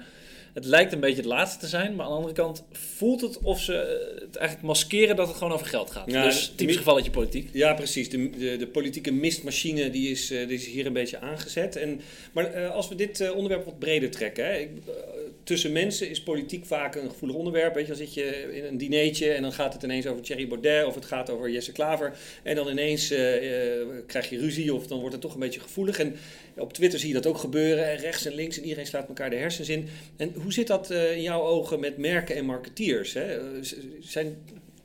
het 0.55 0.65
lijkt 0.65 0.93
een 0.93 1.01
beetje 1.01 1.17
het 1.17 1.25
laatste 1.25 1.59
te 1.59 1.67
zijn, 1.67 1.95
maar 1.95 2.05
aan 2.05 2.11
de 2.11 2.17
andere 2.17 2.35
kant 2.35 2.65
voelt 2.73 3.21
het 3.21 3.39
of 3.39 3.61
ze 3.61 3.75
eh, 3.75 4.21
het 4.21 4.37
eigenlijk 4.37 4.67
maskeren 4.67 5.17
dat 5.17 5.29
het 5.29 5.37
gewoon 5.37 5.53
over 5.53 5.67
geld 5.67 5.91
gaat. 5.91 6.11
Ja, 6.11 6.25
dus 6.25 6.53
typisch 6.57 6.77
gevalletje 6.77 7.11
politiek. 7.11 7.49
Ja, 7.53 7.75
precies. 7.75 8.09
De, 8.09 8.31
de, 8.31 8.57
de 8.57 8.67
politieke 8.67 9.13
mistmachine 9.13 9.91
die 9.91 10.11
is, 10.11 10.29
die 10.29 10.47
is 10.47 10.67
hier 10.67 10.87
een 10.87 10.93
beetje 10.93 11.21
aangezet. 11.21 11.77
En, 11.77 12.01
maar 12.33 12.69
als 12.69 12.89
we 12.89 12.95
dit 12.95 13.31
onderwerp 13.31 13.65
wat 13.65 13.79
breder 13.79 14.11
trekken. 14.11 14.45
Hè, 14.45 14.57
ik, 14.57 14.71
tussen 15.45 15.73
mensen 15.73 16.11
is 16.11 16.23
politiek 16.23 16.67
vaak 16.67 16.95
een 16.95 17.11
gevoelig 17.11 17.37
onderwerp. 17.37 17.75
Weet 17.75 17.83
je, 17.83 17.89
dan 17.89 18.07
zit 18.07 18.15
je 18.15 18.51
in 18.53 18.65
een 18.65 18.79
dineetje 18.79 19.31
en 19.31 19.43
dan 19.43 19.53
gaat 19.53 19.73
het 19.73 19.83
ineens 19.83 20.07
over 20.07 20.23
Thierry 20.23 20.49
Baudet 20.49 20.85
of 20.85 20.95
het 20.95 21.05
gaat 21.05 21.31
over 21.31 21.51
Jesse 21.51 21.73
Klaver. 21.73 22.17
En 22.43 22.55
dan 22.55 22.69
ineens 22.69 23.11
eh, 23.11 23.81
eh, 23.81 23.87
krijg 24.07 24.31
je 24.31 24.39
ruzie 24.39 24.75
of 24.75 24.87
dan 24.87 24.99
wordt 24.99 25.13
het 25.13 25.23
toch 25.23 25.35
een 25.35 25.41
beetje 25.41 25.61
gevoelig. 25.61 25.99
En 25.99 26.17
op 26.57 26.73
Twitter 26.73 26.99
zie 26.99 27.09
je 27.09 27.15
dat 27.15 27.27
ook 27.27 27.39
gebeuren. 27.39 27.91
En 27.91 27.97
rechts 27.97 28.25
en 28.25 28.35
links 28.35 28.57
en 28.57 28.63
iedereen 28.63 28.87
slaat 28.87 29.09
elkaar 29.09 29.31
de 29.31 29.37
hersens 29.37 29.69
in. 29.69 29.89
En 30.17 30.33
hoe 30.43 30.53
zit 30.53 30.67
dat 30.67 30.91
eh, 30.91 31.17
in 31.17 31.23
jouw 31.23 31.43
ogen 31.43 31.81
met 31.81 31.97
merken 31.97 32.37
en 32.37 32.45
marketeers? 32.45 33.13
Hè? 33.13 33.39
Zijn, 34.01 34.37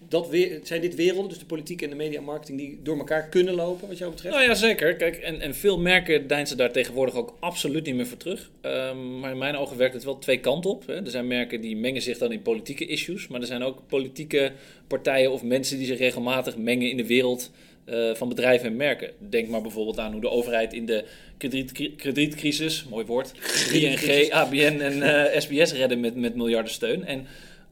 dat 0.09 0.29
weer, 0.29 0.59
zijn 0.63 0.81
dit 0.81 0.95
werelden, 0.95 1.29
dus 1.29 1.39
de 1.39 1.45
politiek 1.45 1.81
en 1.81 1.89
de 1.89 1.95
media 1.95 2.21
marketing, 2.21 2.59
die 2.59 2.79
door 2.83 2.97
elkaar 2.97 3.29
kunnen 3.29 3.53
lopen, 3.53 3.87
wat 3.87 3.97
jou 3.97 4.11
betreft? 4.11 4.35
Nou 4.35 4.47
ja, 4.47 4.55
zeker. 4.55 4.95
Kijk, 4.95 5.15
en, 5.15 5.41
en 5.41 5.55
veel 5.55 5.79
merken 5.79 6.27
deinzen 6.27 6.57
daar 6.57 6.71
tegenwoordig 6.71 7.15
ook 7.15 7.37
absoluut 7.39 7.85
niet 7.85 7.95
meer 7.95 8.07
voor 8.07 8.17
terug. 8.17 8.49
Ehm, 8.61 9.19
maar 9.19 9.31
in 9.31 9.37
mijn 9.37 9.57
ogen 9.57 9.77
werkt 9.77 9.93
het 9.93 10.03
wel 10.03 10.19
twee 10.19 10.39
kanten 10.39 10.69
op. 10.69 10.87
Hè. 10.87 10.95
Er 10.95 11.11
zijn 11.11 11.27
merken 11.27 11.61
die 11.61 11.77
mengen 11.77 12.01
zich 12.01 12.17
dan 12.17 12.31
in 12.31 12.41
politieke 12.41 12.85
issues. 12.85 13.27
Maar 13.27 13.41
er 13.41 13.47
zijn 13.47 13.63
ook 13.63 13.81
politieke 13.87 14.51
partijen 14.87 15.31
of 15.31 15.43
mensen 15.43 15.77
die 15.77 15.87
zich 15.87 15.97
regelmatig 15.97 16.57
mengen 16.57 16.89
in 16.89 16.97
de 16.97 17.07
wereld 17.07 17.51
eh, 17.85 18.13
van 18.13 18.29
bedrijven 18.29 18.67
en 18.67 18.75
merken. 18.75 19.11
Denk 19.29 19.47
maar 19.47 19.61
bijvoorbeeld 19.61 19.99
aan 19.99 20.11
hoe 20.11 20.21
de 20.21 20.29
overheid 20.29 20.73
in 20.73 20.85
de 20.85 21.05
krediet, 21.37 21.95
kredietcrisis, 21.95 22.85
mooi 22.89 23.05
woord, 23.05 23.31
ING, 23.71 24.31
ABN 24.31 24.79
en 24.79 25.01
eh, 25.01 25.39
SBS 25.39 25.73
redden 25.73 25.99
met, 25.99 26.15
met 26.15 26.35
miljarden 26.35 26.71
steun. 26.71 27.05
En 27.05 27.27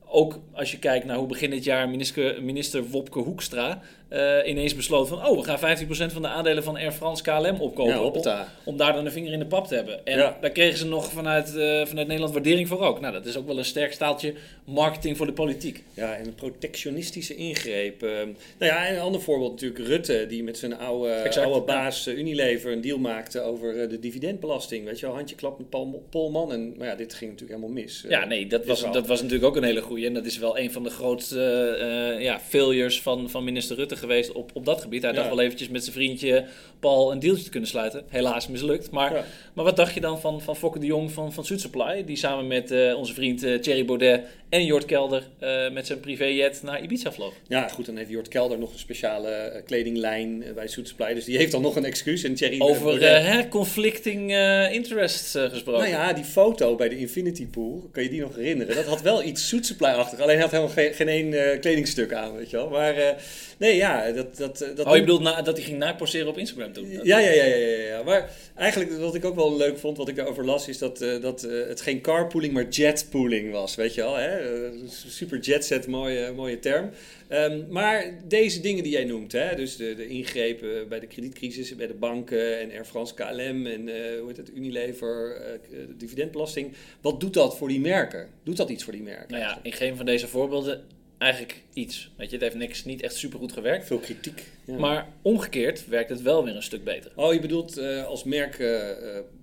ook 0.07 0.39
als 0.51 0.71
je 0.71 0.79
kijkt 0.79 1.05
naar 1.05 1.17
hoe 1.17 1.27
begin 1.27 1.49
dit 1.49 1.63
jaar 1.63 1.89
minister, 1.89 2.43
minister 2.43 2.89
Wopke 2.89 3.19
Hoekstra 3.19 3.81
eh, 4.07 4.37
ineens 4.45 4.75
besloot 4.75 5.07
van... 5.07 5.25
oh, 5.27 5.37
we 5.37 5.43
gaan 5.43 5.77
15% 6.09 6.13
van 6.13 6.21
de 6.21 6.27
aandelen 6.27 6.63
van 6.63 6.75
Air 6.75 6.91
France 6.91 7.23
KLM 7.23 7.61
opkopen. 7.61 8.21
Ja, 8.23 8.47
om, 8.63 8.77
daar 8.77 8.93
dan 8.93 9.05
een 9.05 9.11
vinger 9.11 9.33
in 9.33 9.39
de 9.39 9.45
pap 9.45 9.67
te 9.67 9.75
hebben. 9.75 10.05
En 10.05 10.17
Ja. 10.17 10.37
daar 10.41 10.49
kregen 10.49 10.77
ze 10.77 10.87
nog 10.87 11.11
vanuit, 11.11 11.47
eh, 11.47 11.85
vanuit 11.85 12.07
Nederland 12.07 12.33
waardering 12.33 12.67
voor 12.67 12.79
ook. 12.79 12.99
Nou, 12.99 13.13
dat 13.13 13.25
is 13.25 13.37
ook 13.37 13.47
wel 13.47 13.57
een 13.57 13.65
sterk 13.65 13.93
staaltje 13.93 14.33
marketing 14.65 15.17
voor 15.17 15.25
de 15.25 15.33
politiek. 15.33 15.83
Ja, 15.93 16.15
en 16.15 16.25
een 16.25 16.35
protectionistische 16.35 17.35
ingreep. 17.35 18.03
Eh, 18.03 18.09
nou 18.09 18.71
ja, 18.71 18.87
en 18.87 18.95
een 18.95 19.01
ander 19.01 19.21
voorbeeld 19.21 19.51
natuurlijk 19.51 19.87
Rutte, 19.87 20.25
die 20.29 20.43
met 20.43 20.57
zijn 20.57 20.77
oude, 20.77 21.11
Exact, 21.11 21.45
oude 21.45 21.65
baas 21.65 22.07
Unilever 22.07 22.71
een 22.71 22.81
deal 22.81 22.97
maakte 22.97 23.41
over 23.41 23.89
de 23.89 23.99
dividendbelasting. 23.99 24.85
Weet 24.85 24.99
je 24.99 25.05
wel, 25.05 25.15
handje 25.15 25.35
klap 25.35 25.57
met 25.57 25.69
Paul 25.69 26.03
Polman. 26.09 26.51
En 26.51 26.73
maar 26.77 26.87
ja, 26.87 26.95
dit 26.95 27.13
ging 27.13 27.31
natuurlijk 27.31 27.59
helemaal 27.59 27.83
mis. 27.83 28.05
Ja, 28.07 28.25
nee, 28.25 28.47
dat 28.47 28.65
was, 28.65 28.91
dat 28.91 29.07
was 29.07 29.21
natuurlijk 29.21 29.49
ook 29.49 29.55
een 29.55 29.63
hele 29.63 29.81
goeie. 29.81 30.05
En 30.05 30.13
dat 30.13 30.25
is 30.25 30.37
wel 30.37 30.59
een 30.59 30.71
van 30.71 30.83
de 30.83 30.89
grootste 30.89 32.17
ja, 32.19 32.39
failures 32.39 33.01
van, 33.01 33.29
van 33.29 33.43
minister 33.43 33.75
Rutte 33.75 33.94
geweest 33.97 34.31
op, 34.31 34.51
op 34.53 34.65
dat 34.65 34.81
gebied. 34.81 35.01
Hij 35.01 35.11
dacht 35.11 35.29
wel 35.29 35.39
eventjes 35.39 35.69
met 35.69 35.83
zijn 35.83 35.95
vriendje 35.95 36.45
Paul 36.79 37.11
een 37.11 37.19
dealtje 37.19 37.43
te 37.43 37.49
kunnen 37.49 37.69
sluiten. 37.69 38.03
Helaas 38.07 38.47
mislukt. 38.47 38.91
Maar, 38.91 39.25
maar 39.53 39.65
wat 39.65 39.75
dacht 39.75 39.93
je 39.93 40.01
dan 40.01 40.19
van, 40.19 40.41
van 40.41 40.55
Fokke 40.55 40.79
de 40.79 40.85
Jong 40.85 41.11
van, 41.11 41.33
van 41.33 41.45
Suit 41.45 41.61
Supply? 41.61 42.03
Die 42.03 42.15
samen 42.15 42.47
met 42.47 42.71
eh, 42.71 42.97
onze 42.97 43.13
vriend 43.13 43.43
eh, 43.43 43.59
Thierry 43.59 43.85
Baudet 43.85 44.21
en 44.55 44.65
Jort 44.65 44.85
Kelder 44.85 45.27
eh, 45.39 45.71
met 45.71 45.87
zijn 45.87 45.99
privéjet 45.99 46.63
naar 46.63 46.83
Ibiza 46.83 47.11
vloog. 47.11 47.33
Ja, 47.47 47.67
goed, 47.67 47.85
dan 47.85 47.97
heeft 47.97 48.09
Jort 48.09 48.27
Kelder 48.27 48.59
nog 48.59 48.73
een 48.73 48.79
speciale 48.79 49.29
eh, 49.29 49.63
kledinglijn 49.65 50.43
eh, 50.43 50.53
bij 50.53 50.67
Suit 50.67 50.87
Supply. 50.87 51.13
Dus 51.13 51.25
die 51.25 51.37
heeft 51.37 51.51
dan 51.51 51.61
nog 51.61 51.75
een 51.75 51.85
excuus. 51.85 52.23
En 52.23 52.35
Thierry 52.35 52.61
Over 52.61 53.01
hè, 53.01 53.47
conflicting 53.47 54.31
interests 54.71 55.31
gesproken. 55.31 55.81
Nou 55.81 55.87
ja, 55.87 56.13
die 56.13 56.23
foto 56.23 56.75
bij 56.75 56.89
de 56.89 56.97
Infinity 56.97 57.47
Pool, 57.47 57.89
kan 57.91 58.03
je 58.03 58.09
die 58.09 58.21
nog 58.21 58.35
herinneren? 58.35 58.75
Dat 58.75 58.85
had 58.85 59.01
wel 59.01 59.23
iets 59.23 59.47
Suit 59.47 59.65
Supply-achtig. 59.65 60.19
Alleen 60.19 60.33
hij 60.33 60.43
had 60.43 60.51
helemaal 60.51 60.73
geen, 60.73 60.93
geen 60.93 61.07
één 61.07 61.59
kledingstuk 61.59 62.13
aan, 62.13 62.35
weet 62.35 62.49
je 62.49 62.57
wel. 62.57 62.69
Maar 62.69 63.15
nee, 63.57 63.75
ja, 63.75 64.11
dat... 64.11 64.37
dat, 64.37 64.57
dat 64.75 64.85
Oh, 64.85 64.95
je 64.95 64.99
bedoelt 64.99 65.21
na, 65.21 65.41
dat 65.41 65.57
hij 65.57 65.65
ging 65.65 65.77
naposeren 65.77 66.27
op 66.27 66.37
Instagram 66.37 66.73
toen? 66.73 66.91
Ja, 66.91 67.19
ja, 67.19 67.19
ja, 67.19 67.43
ja, 67.43 67.55
ja, 67.55 67.87
ja. 67.87 68.03
Maar 68.03 68.29
eigenlijk 68.55 68.97
wat 68.97 69.15
ik 69.15 69.25
ook 69.25 69.35
wel 69.35 69.57
leuk 69.57 69.77
vond, 69.77 69.97
wat 69.97 70.07
ik 70.07 70.15
daarover 70.15 70.45
las, 70.45 70.67
is 70.67 70.77
dat, 70.77 70.97
dat 70.97 71.41
het 71.41 71.81
geen 71.81 72.01
carpooling, 72.01 72.53
maar 72.53 72.67
jetpooling 72.67 73.51
was. 73.51 73.75
Weet 73.75 73.93
je 73.93 74.01
wel, 74.01 74.15
hè? 74.15 74.44
Eh, 74.45 74.87
super 74.87 75.39
jetset, 75.39 75.87
mooie, 75.87 76.31
mooie 76.31 76.59
term. 76.59 76.89
Ehm, 77.27 77.63
maar 77.69 78.13
deze 78.27 78.61
dingen 78.61 78.83
die 78.83 78.91
jij 78.91 79.03
noemt, 79.03 79.31
hè? 79.31 79.55
dus 79.55 79.75
de, 79.75 79.95
de 79.95 80.07
ingrepen 80.07 80.87
bij 80.87 80.99
de 80.99 81.07
kredietcrisis, 81.07 81.75
bij 81.75 81.87
de 81.87 81.93
banken 81.93 82.59
en 82.59 82.71
Air 82.71 82.85
France, 82.85 83.13
KLM 83.13 83.65
en 83.65 83.87
eh, 83.89 84.19
hoe 84.19 84.27
heet 84.27 84.37
het, 84.37 84.51
Unilever, 84.55 85.35
eh, 85.35 85.59
de 85.87 85.97
dividendbelasting. 85.97 86.73
Wat 87.01 87.19
doet 87.19 87.33
dat 87.33 87.57
voor 87.57 87.67
die 87.67 87.79
merken? 87.79 88.29
Doet 88.43 88.57
dat 88.57 88.69
iets 88.69 88.83
voor 88.83 88.93
die 88.93 89.01
merken? 89.01 89.29
Nou 89.29 89.41
ja, 89.41 89.59
in 89.63 89.71
geen 89.71 89.95
van 89.95 90.05
deze 90.05 90.27
voorbeelden 90.27 90.83
eigenlijk 91.17 91.61
iets. 91.73 92.09
Weet 92.15 92.27
je, 92.29 92.33
het 92.35 92.43
heeft 92.43 92.55
niks, 92.55 92.85
niet 92.85 93.01
echt 93.01 93.15
super 93.15 93.39
goed 93.39 93.51
gewerkt. 93.51 93.87
Veel 93.87 93.97
kritiek. 93.99 94.43
Ja. 94.65 94.77
Maar 94.77 95.07
omgekeerd 95.21 95.87
werkt 95.87 96.09
het 96.09 96.21
wel 96.21 96.43
weer 96.43 96.55
een 96.55 96.63
stuk 96.63 96.83
beter. 96.83 97.11
Oh, 97.15 97.33
je 97.33 97.39
bedoelt 97.39 97.77
eh, 97.77 98.05
als 98.05 98.23
merk 98.23 98.59
eh, 98.59 98.79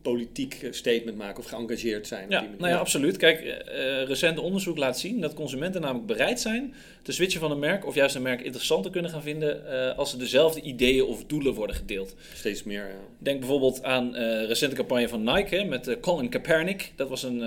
politiek 0.02 0.68
statement 0.70 1.16
maken 1.16 1.38
of 1.38 1.48
geëngageerd 1.48 2.06
zijn? 2.06 2.24
op 2.24 2.30
Ja, 2.30 2.40
die 2.40 2.48
nou 2.58 2.72
ja, 2.72 2.78
absoluut. 2.78 3.16
Kijk, 3.16 3.40
eh, 3.40 4.02
recent 4.02 4.38
onderzoek 4.38 4.78
laat 4.78 4.98
zien 4.98 5.20
dat 5.20 5.34
consumenten 5.34 5.80
namelijk 5.80 6.06
bereid 6.06 6.40
zijn 6.40 6.74
te 7.02 7.12
switchen 7.12 7.40
van 7.40 7.50
een 7.50 7.58
merk 7.58 7.86
of 7.86 7.94
juist 7.94 8.14
een 8.14 8.22
merk 8.22 8.40
interessanter 8.40 8.90
kunnen 8.90 9.10
gaan 9.10 9.22
vinden 9.22 9.96
als 9.96 10.12
er 10.12 10.18
dezelfde 10.18 10.60
ideeën 10.60 11.04
of 11.04 11.24
doelen 11.24 11.54
worden 11.54 11.76
gedeeld. 11.76 12.14
Steeds 12.34 12.62
meer, 12.62 12.86
ja. 12.86 12.94
Denk 13.18 13.38
bijvoorbeeld 13.38 13.82
aan 13.82 14.14
recente 14.46 14.76
campagne 14.76 15.08
van 15.08 15.22
Nike 15.22 15.56
hè, 15.56 15.64
met 15.64 15.96
Colin 16.00 16.28
Kaepernick. 16.28 16.92
Dat 16.96 17.08
was 17.08 17.22
een, 17.22 17.42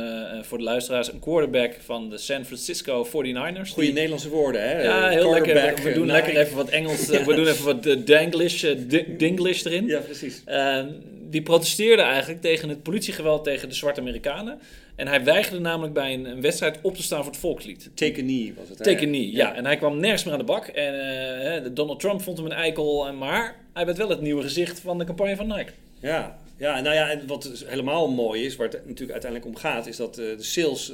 voor 0.46 0.58
de 0.58 0.64
luisteraars 0.64 1.14
een 1.14 1.20
quarterback 1.20 1.74
van 1.80 2.10
de 2.10 2.18
San 2.18 2.46
Francisco 2.46 3.06
49ers. 3.06 3.70
Goede 3.70 3.94
Die- 3.94 3.94
Woorden, 4.30 4.62
hè? 4.62 4.82
Ja, 4.84 5.10
heel 5.10 5.32
lekker. 5.32 5.84
We, 5.84 5.94
doen 5.94 6.08
eh, 6.08 6.12
lekker 6.14 6.38
even 6.38 6.56
wat 6.56 6.70
Engels. 6.70 7.10
eh, 7.10 7.26
we 7.28 7.36
doen 7.36 7.48
even 7.48 7.66
wat 7.66 7.86
uh, 7.86 7.94
eh, 8.72 8.78
di- 8.88 9.16
Dinglish 9.18 9.66
erin. 9.66 9.88
Ja, 9.88 10.00
precies. 10.00 10.42
Eh, 10.46 10.80
die 11.30 11.42
protesteerden 11.42 12.06
eigenlijk 12.06 12.42
tegen 12.42 12.70
het 12.70 12.84
politiegeweld 12.84 13.44
tegen 13.44 13.70
de 13.70 13.76
zwarte 13.76 14.00
Amerikanen. 14.00 14.60
En 14.96 15.08
hij 15.08 15.24
weigerde 15.24 15.60
namelijk 15.60 15.94
bij 15.94 16.14
een, 16.14 16.26
een 16.26 16.42
wedstrijd 16.42 16.80
op 16.82 16.96
te 16.96 17.04
staan 17.04 17.24
voor 17.24 17.32
het 17.32 17.42
volkslied. 17.42 17.90
Take 17.94 18.12
a 18.12 18.24
knee 18.24 18.54
was 18.58 18.70
het. 18.70 18.78
hè? 18.78 18.84
Take 18.84 19.04
a 19.04 19.08
knee, 19.08 19.32
ja. 19.32 19.54
En 19.56 19.66
hij 19.66 19.78
kwam 19.78 20.00
nergens 20.00 20.24
meer 20.24 20.34
aan 20.34 20.40
de 20.40 20.46
bak. 20.46 20.66
En 20.68 20.94
hè, 21.40 21.74
Donald 21.74 22.00
Trump 22.00 22.22
vond 22.22 22.38
hem 22.38 22.46
een 22.46 22.52
eikel. 22.52 23.08
en- 23.08 23.18
Maar 23.18 23.56
hij 23.74 23.86
werd 23.86 23.98
wel 23.98 24.10
het 24.10 24.22
nieuwe 24.22 24.42
gezicht 24.42 24.80
van 24.80 24.98
de 24.98 25.04
campagne 25.06 25.36
van 25.36 25.48
Nike. 25.48 25.72
Ja, 26.00 26.38
ja, 26.58 26.82
nou 26.82 26.96
ja, 26.96 27.10
en 27.10 27.28
wat 27.28 27.42
dus 27.44 27.64
helemaal 27.66 28.08
mooi 28.12 28.46
is, 28.46 28.56
waar 28.56 28.68
het 28.68 28.76
natuurlijk 28.86 29.12
uiteindelijk 29.12 29.52
om 29.52 29.58
gaat, 29.62 29.88
is 29.88 29.98
dat 29.98 30.16
de 30.16 30.36
sales 30.40 30.92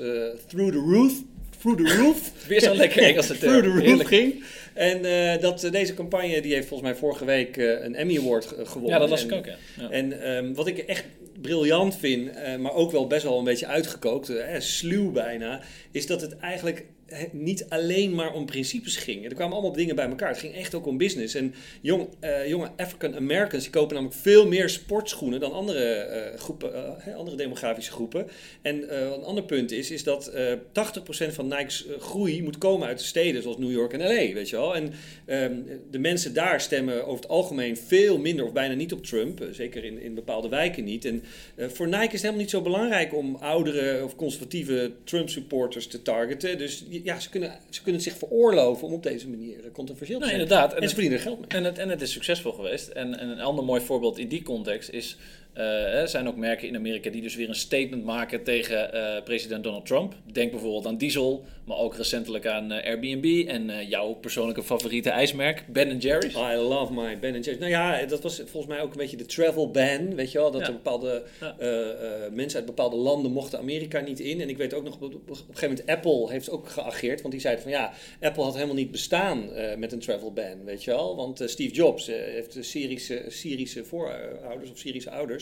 through 0.48 0.72
the 0.72 0.78
roof, 0.94 1.14
through 1.62 1.84
the 1.88 1.96
roof, 1.98 2.32
Weer 2.48 2.62
zo'n 2.62 2.76
lekker 2.76 3.02
Engelse 3.02 3.38
term. 3.38 3.52
through 3.52 3.64
the 3.68 3.74
roof 3.74 3.84
Heerlijk. 3.86 4.10
ging. 4.10 4.44
En 4.74 5.06
eh, 5.06 5.42
dat 5.42 5.64
eh, 5.64 5.72
deze 5.72 5.94
campagne, 5.94 6.42
die 6.42 6.54
heeft 6.54 6.68
volgens 6.68 6.90
mij 6.90 7.00
vorige 7.00 7.26
week 7.26 7.58
eh, 7.58 7.84
een 7.84 7.96
Emmy 7.96 8.18
Award 8.18 8.46
ge- 8.46 8.66
gewonnen. 8.66 8.92
Ja, 8.92 9.00
dat 9.00 9.10
las 9.10 9.24
ik 9.24 9.32
ook, 9.32 9.46
ja. 9.46 9.56
ja. 9.80 9.90
En 9.90 10.22
ehm, 10.24 10.54
wat 10.54 10.68
ik 10.68 10.78
echt 10.78 11.06
briljant 11.42 11.98
vind, 11.98 12.30
maar 12.60 12.74
ook 12.74 12.92
wel 12.92 13.08
best 13.08 13.24
wel 13.24 13.38
een 13.38 13.44
beetje 13.44 13.68
uitgekookt, 13.68 14.32
sluw 14.58 15.12
bijna, 15.12 15.62
is 15.92 16.06
dat 16.08 16.22
het 16.22 16.38
eigenlijk 16.38 16.86
niet 17.32 17.66
alleen 17.70 18.16
maar 18.16 18.34
om 18.34 18.46
principes 18.46 18.96
ging. 18.96 19.26
Er 19.26 19.34
kwamen 19.34 19.54
allemaal 19.54 19.72
dingen 19.72 19.96
bij 19.96 20.08
elkaar. 20.08 20.30
Het 20.30 20.38
ging 20.38 20.54
echt 20.54 20.76
ook 20.76 20.86
om 20.86 20.98
business. 20.98 21.36
En 21.36 21.54
jong, 21.82 22.08
eh, 22.20 22.48
jonge 22.48 22.72
African 22.78 23.16
Americans 23.16 23.64
die 23.64 23.72
kopen 23.72 23.96
namelijk 23.96 24.20
veel 24.20 24.48
meer 24.48 24.70
sportschoenen 24.70 25.40
dan 25.40 25.52
andere, 25.52 25.84
eh, 25.84 26.40
groepen, 26.40 27.02
eh, 27.06 27.16
andere 27.16 27.38
demografische 27.38 27.92
groepen. 27.92 28.28
En 28.62 28.96
een 29.14 29.24
ander 29.24 29.44
punt 29.44 29.72
is, 29.72 29.92
is 29.92 30.04
dat 30.04 30.28
eh 30.28 30.54
80% 30.72 31.34
van 31.34 31.48
Nike's 31.48 31.86
groei 32.00 32.44
moet 32.44 32.58
komen 32.58 32.88
uit 32.88 33.00
de 33.00 33.06
steden 33.06 33.42
zoals 33.42 33.58
New 33.58 33.72
York 33.72 33.94
en 33.94 34.00
LA, 34.00 34.34
weet 34.34 34.50
je 34.50 34.56
wel. 34.56 34.76
En 34.76 34.94
ehm, 35.26 35.54
de 35.92 36.00
mensen 36.00 36.34
daar 36.34 36.62
stemmen 36.62 37.06
over 37.06 37.22
het 37.22 37.28
algemeen 37.28 37.78
veel 37.78 38.18
minder 38.18 38.46
of 38.46 38.54
bijna 38.54 38.74
niet 38.74 38.94
op 38.94 39.06
Trump. 39.06 39.48
zeker 39.52 39.84
in, 39.84 40.02
in 40.02 40.14
bepaalde 40.14 40.50
wijken 40.50 40.84
niet. 40.84 41.06
En 41.06 41.24
voor 41.58 41.88
Nike 41.88 42.04
is 42.04 42.12
het 42.12 42.22
helemaal 42.22 42.42
niet 42.42 42.50
zo 42.50 42.62
belangrijk 42.62 43.14
om 43.14 43.36
oudere 43.36 44.04
of 44.04 44.16
conservatieve 44.16 44.92
Trump-supporters 45.04 45.88
te 45.88 46.02
targeten. 46.02 46.58
Dus 46.58 46.86
ja, 47.04 47.20
ze 47.20 47.30
kunnen, 47.30 47.52
ze 47.70 47.82
kunnen 47.82 48.02
het 48.02 48.10
zich 48.10 48.18
veroorloven 48.20 48.88
om 48.88 48.94
op 48.94 49.04
deze 49.04 49.30
manier 49.30 49.66
eh, 49.66 49.72
controversieel 49.72 50.20
te 50.20 50.26
Nee, 50.26 50.34
zijn. 50.36 50.44
inderdaad. 50.48 50.74
En 50.74 50.82
En 50.82 50.88
ze 50.90 50.94
verdienen 50.94 51.20
er 51.20 51.24
geld 51.26 51.40
mee. 51.40 51.48
en, 51.50 51.64
het, 51.64 51.78
en 51.78 51.90
het 51.90 52.02
is 52.02 52.12
succesvol 52.12 52.52
geweest. 52.52 52.88
En, 52.88 53.20
en 53.20 53.30
een 53.30 53.40
ander 53.42 53.64
mooi 53.66 53.82
voorbeeld 53.82 54.18
in 54.18 54.28
die 54.28 54.44
context 54.44 54.90
is... 54.90 55.18
eh, 55.54 56.00
er 56.00 56.08
zijn 56.08 56.28
ook 56.28 56.36
merken 56.36 56.68
in 56.68 56.76
Amerika 56.76 57.10
die 57.10 57.22
dus 57.22 57.36
weer 57.36 57.48
een 57.50 57.56
statement 57.56 58.04
maken 58.04 58.44
tegen 58.44 58.94
eh, 58.94 59.24
president 59.24 59.64
Donald 59.64 59.86
Trump. 59.86 60.14
Denk 60.32 60.52
bijvoorbeeld 60.52 60.86
aan 60.86 60.98
Diesel, 60.98 61.46
maar 61.66 61.78
ook 61.78 61.96
recentelijk 61.96 62.48
aan 62.48 62.72
eh, 62.72 62.86
Airbnb 62.88 63.48
en 63.48 63.88
jouw 63.88 64.14
persoonlijke 64.14 64.64
favoriete 64.64 65.10
ijsmerk, 65.10 65.66
Ben 65.68 65.98
Jerry's. 65.98 66.34
I 66.36 66.56
love 66.56 66.94
my 66.94 67.20
Ben 67.20 67.32
Jerry's. 67.32 67.58
Nou 67.58 67.72
ja, 67.72 68.06
dat 68.06 68.22
was 68.22 68.36
volgens 68.36 68.74
mij 68.74 68.82
ook 68.82 68.92
een 68.92 68.98
beetje 68.98 69.18
de 69.18 69.26
travel 69.26 69.72
ban, 69.72 70.16
weet 70.16 70.32
je 70.32 70.38
wel. 70.38 70.52
Dat 70.52 70.62
Ja. 70.62 70.68
er 70.68 70.74
bepaalde 70.74 71.24
Ja. 71.40 71.56
mensen 72.32 72.58
uit 72.58 72.66
bepaalde 72.66 72.96
landen 72.96 73.32
mochten 73.32 73.60
Amerika 73.60 74.00
niet 74.00 74.20
in. 74.20 74.42
En 74.42 74.50
ik 74.50 74.58
weet 74.58 74.74
ook 74.74 74.84
nog, 74.84 74.96
op, 74.96 75.04
op 75.04 75.30
een 75.30 75.36
gegeven 75.36 75.70
moment 75.70 75.88
Apple 75.90 76.30
heeft 76.32 76.50
ook 76.50 76.70
geageerd. 76.70 77.22
Want 77.22 77.34
die 77.34 77.42
zeiden 77.42 77.64
van 77.64 77.72
ja, 77.72 77.92
Apple 78.22 78.44
had 78.44 78.54
helemaal 78.54 78.76
niet 78.76 78.92
bestaan 78.92 79.50
met 79.78 79.92
een 79.92 80.00
travel 80.00 80.34
ban, 80.34 80.64
weet 80.66 80.84
je 80.84 80.92
wel. 80.92 81.16
Want 81.16 81.42
Steve 81.46 81.74
Jobs 81.74 82.08
heeft 82.08 82.58
Syrische, 82.60 83.24
Syrische 83.28 83.86
voorouders 83.86 84.72
of 84.72 84.78
Syrische 84.78 85.10
ouders. 85.12 85.41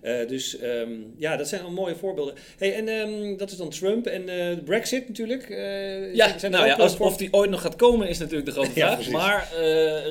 Eh, 0.00 0.28
dus 0.28 0.58
ehm, 0.58 0.90
ja, 1.18 1.36
dat 1.36 1.48
zijn 1.48 1.62
al 1.62 1.70
mooie 1.70 1.94
voorbeelden. 1.96 2.34
Hey, 2.58 2.74
en 2.74 2.88
ehm, 2.88 3.36
dat 3.36 3.50
is 3.50 3.56
dan 3.56 3.70
Trump 3.70 4.06
en 4.06 4.26
de 4.26 4.58
Brexit 4.64 5.08
natuurlijk. 5.08 5.50
Eh, 5.50 6.14
Ja, 6.14 6.38
zijn 6.38 6.52
nou 6.52 6.66
ja, 6.66 6.72
ook, 6.72 6.78
als, 6.78 6.96
voor- 6.96 7.06
of 7.06 7.16
die 7.16 7.28
ooit 7.32 7.50
nog 7.50 7.60
gaat 7.60 7.76
komen 7.76 8.08
is 8.08 8.18
natuurlijk 8.18 8.46
de 8.46 8.52
grote 8.52 8.70
vraag. 8.80 9.10
maar 9.10 9.48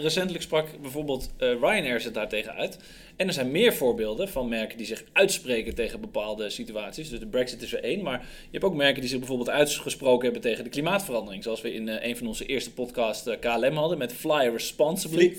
recentelijk 0.02 0.44
sprak 0.44 0.68
bijvoorbeeld 0.82 1.30
Ryanair 1.38 2.02
zich 2.02 2.12
daartegen 2.12 2.54
uit. 2.56 2.78
En 3.16 3.28
er 3.28 3.34
zijn 3.34 3.52
meer 3.52 3.74
voorbeelden 3.74 4.30
van 4.30 4.50
merken 4.50 4.78
die 4.78 4.86
zich 4.86 5.04
uitspreken 5.14 5.76
tegen 5.76 6.02
bepaalde 6.02 6.50
situaties. 6.50 7.10
Dus 7.10 7.20
de 7.20 7.28
Brexit 7.28 7.62
is 7.62 7.74
er 7.74 7.84
één. 7.84 8.02
Maar 8.02 8.20
je 8.20 8.48
hebt 8.52 8.64
ook 8.64 8.76
merken 8.76 9.00
die 9.02 9.10
zich 9.10 9.20
bijvoorbeeld 9.20 9.50
uitgesproken 9.50 10.24
hebben 10.24 10.42
tegen 10.42 10.64
de 10.64 10.70
klimaatverandering. 10.70 11.44
Zoals 11.44 11.62
we 11.62 11.74
in 11.74 11.88
een 11.88 12.18
van 12.18 12.28
onze 12.28 12.46
eerste 12.46 12.72
podcasts 12.74 13.30
KLM 13.40 13.76
hadden 13.76 13.98
met 13.98 14.14
Fly 14.14 14.50
Responsibly. 14.54 15.18
Vlie- 15.18 15.36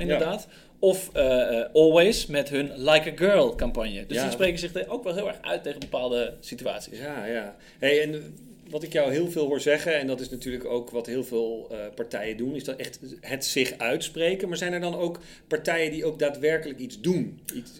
inderdaad. 0.00 0.48
Of 0.84 1.10
eh, 1.12 1.64
Always 1.72 2.26
met 2.26 2.48
hun 2.48 2.70
Like 2.76 3.10
a 3.10 3.16
Girl 3.16 3.54
campagne. 3.54 4.06
Dus 4.06 4.16
Ja. 4.16 4.22
die 4.22 4.32
spreken 4.32 4.58
zich 4.58 4.88
ook 4.88 5.04
wel 5.04 5.14
heel 5.14 5.28
erg 5.28 5.38
uit 5.40 5.62
tegen 5.62 5.80
bepaalde 5.80 6.34
situaties. 6.40 6.98
Ja, 6.98 7.26
ja. 7.26 7.56
Hey, 7.78 8.02
en 8.02 8.34
wat 8.70 8.82
ik 8.82 8.92
jou 8.92 9.12
heel 9.12 9.30
veel 9.30 9.46
hoor 9.46 9.60
zeggen, 9.60 9.98
en 9.98 10.06
dat 10.06 10.20
is 10.20 10.30
natuurlijk 10.30 10.64
ook 10.64 10.90
wat 10.90 11.06
heel 11.06 11.24
veel 11.24 11.68
eh, 11.70 11.76
partijen 11.94 12.36
doen, 12.36 12.54
is 12.54 12.64
dat 12.64 12.76
echt 12.76 12.98
het 13.20 13.44
zich 13.44 13.78
uitspreken. 13.78 14.48
Maar 14.48 14.56
zijn 14.56 14.72
er 14.72 14.80
dan 14.80 14.96
ook 14.96 15.18
partijen 15.48 15.90
die 15.90 16.04
ook 16.04 16.18
daadwerkelijk 16.18 16.78
iets 16.78 17.00
doen? 17.00 17.40
Iets, 17.54 17.70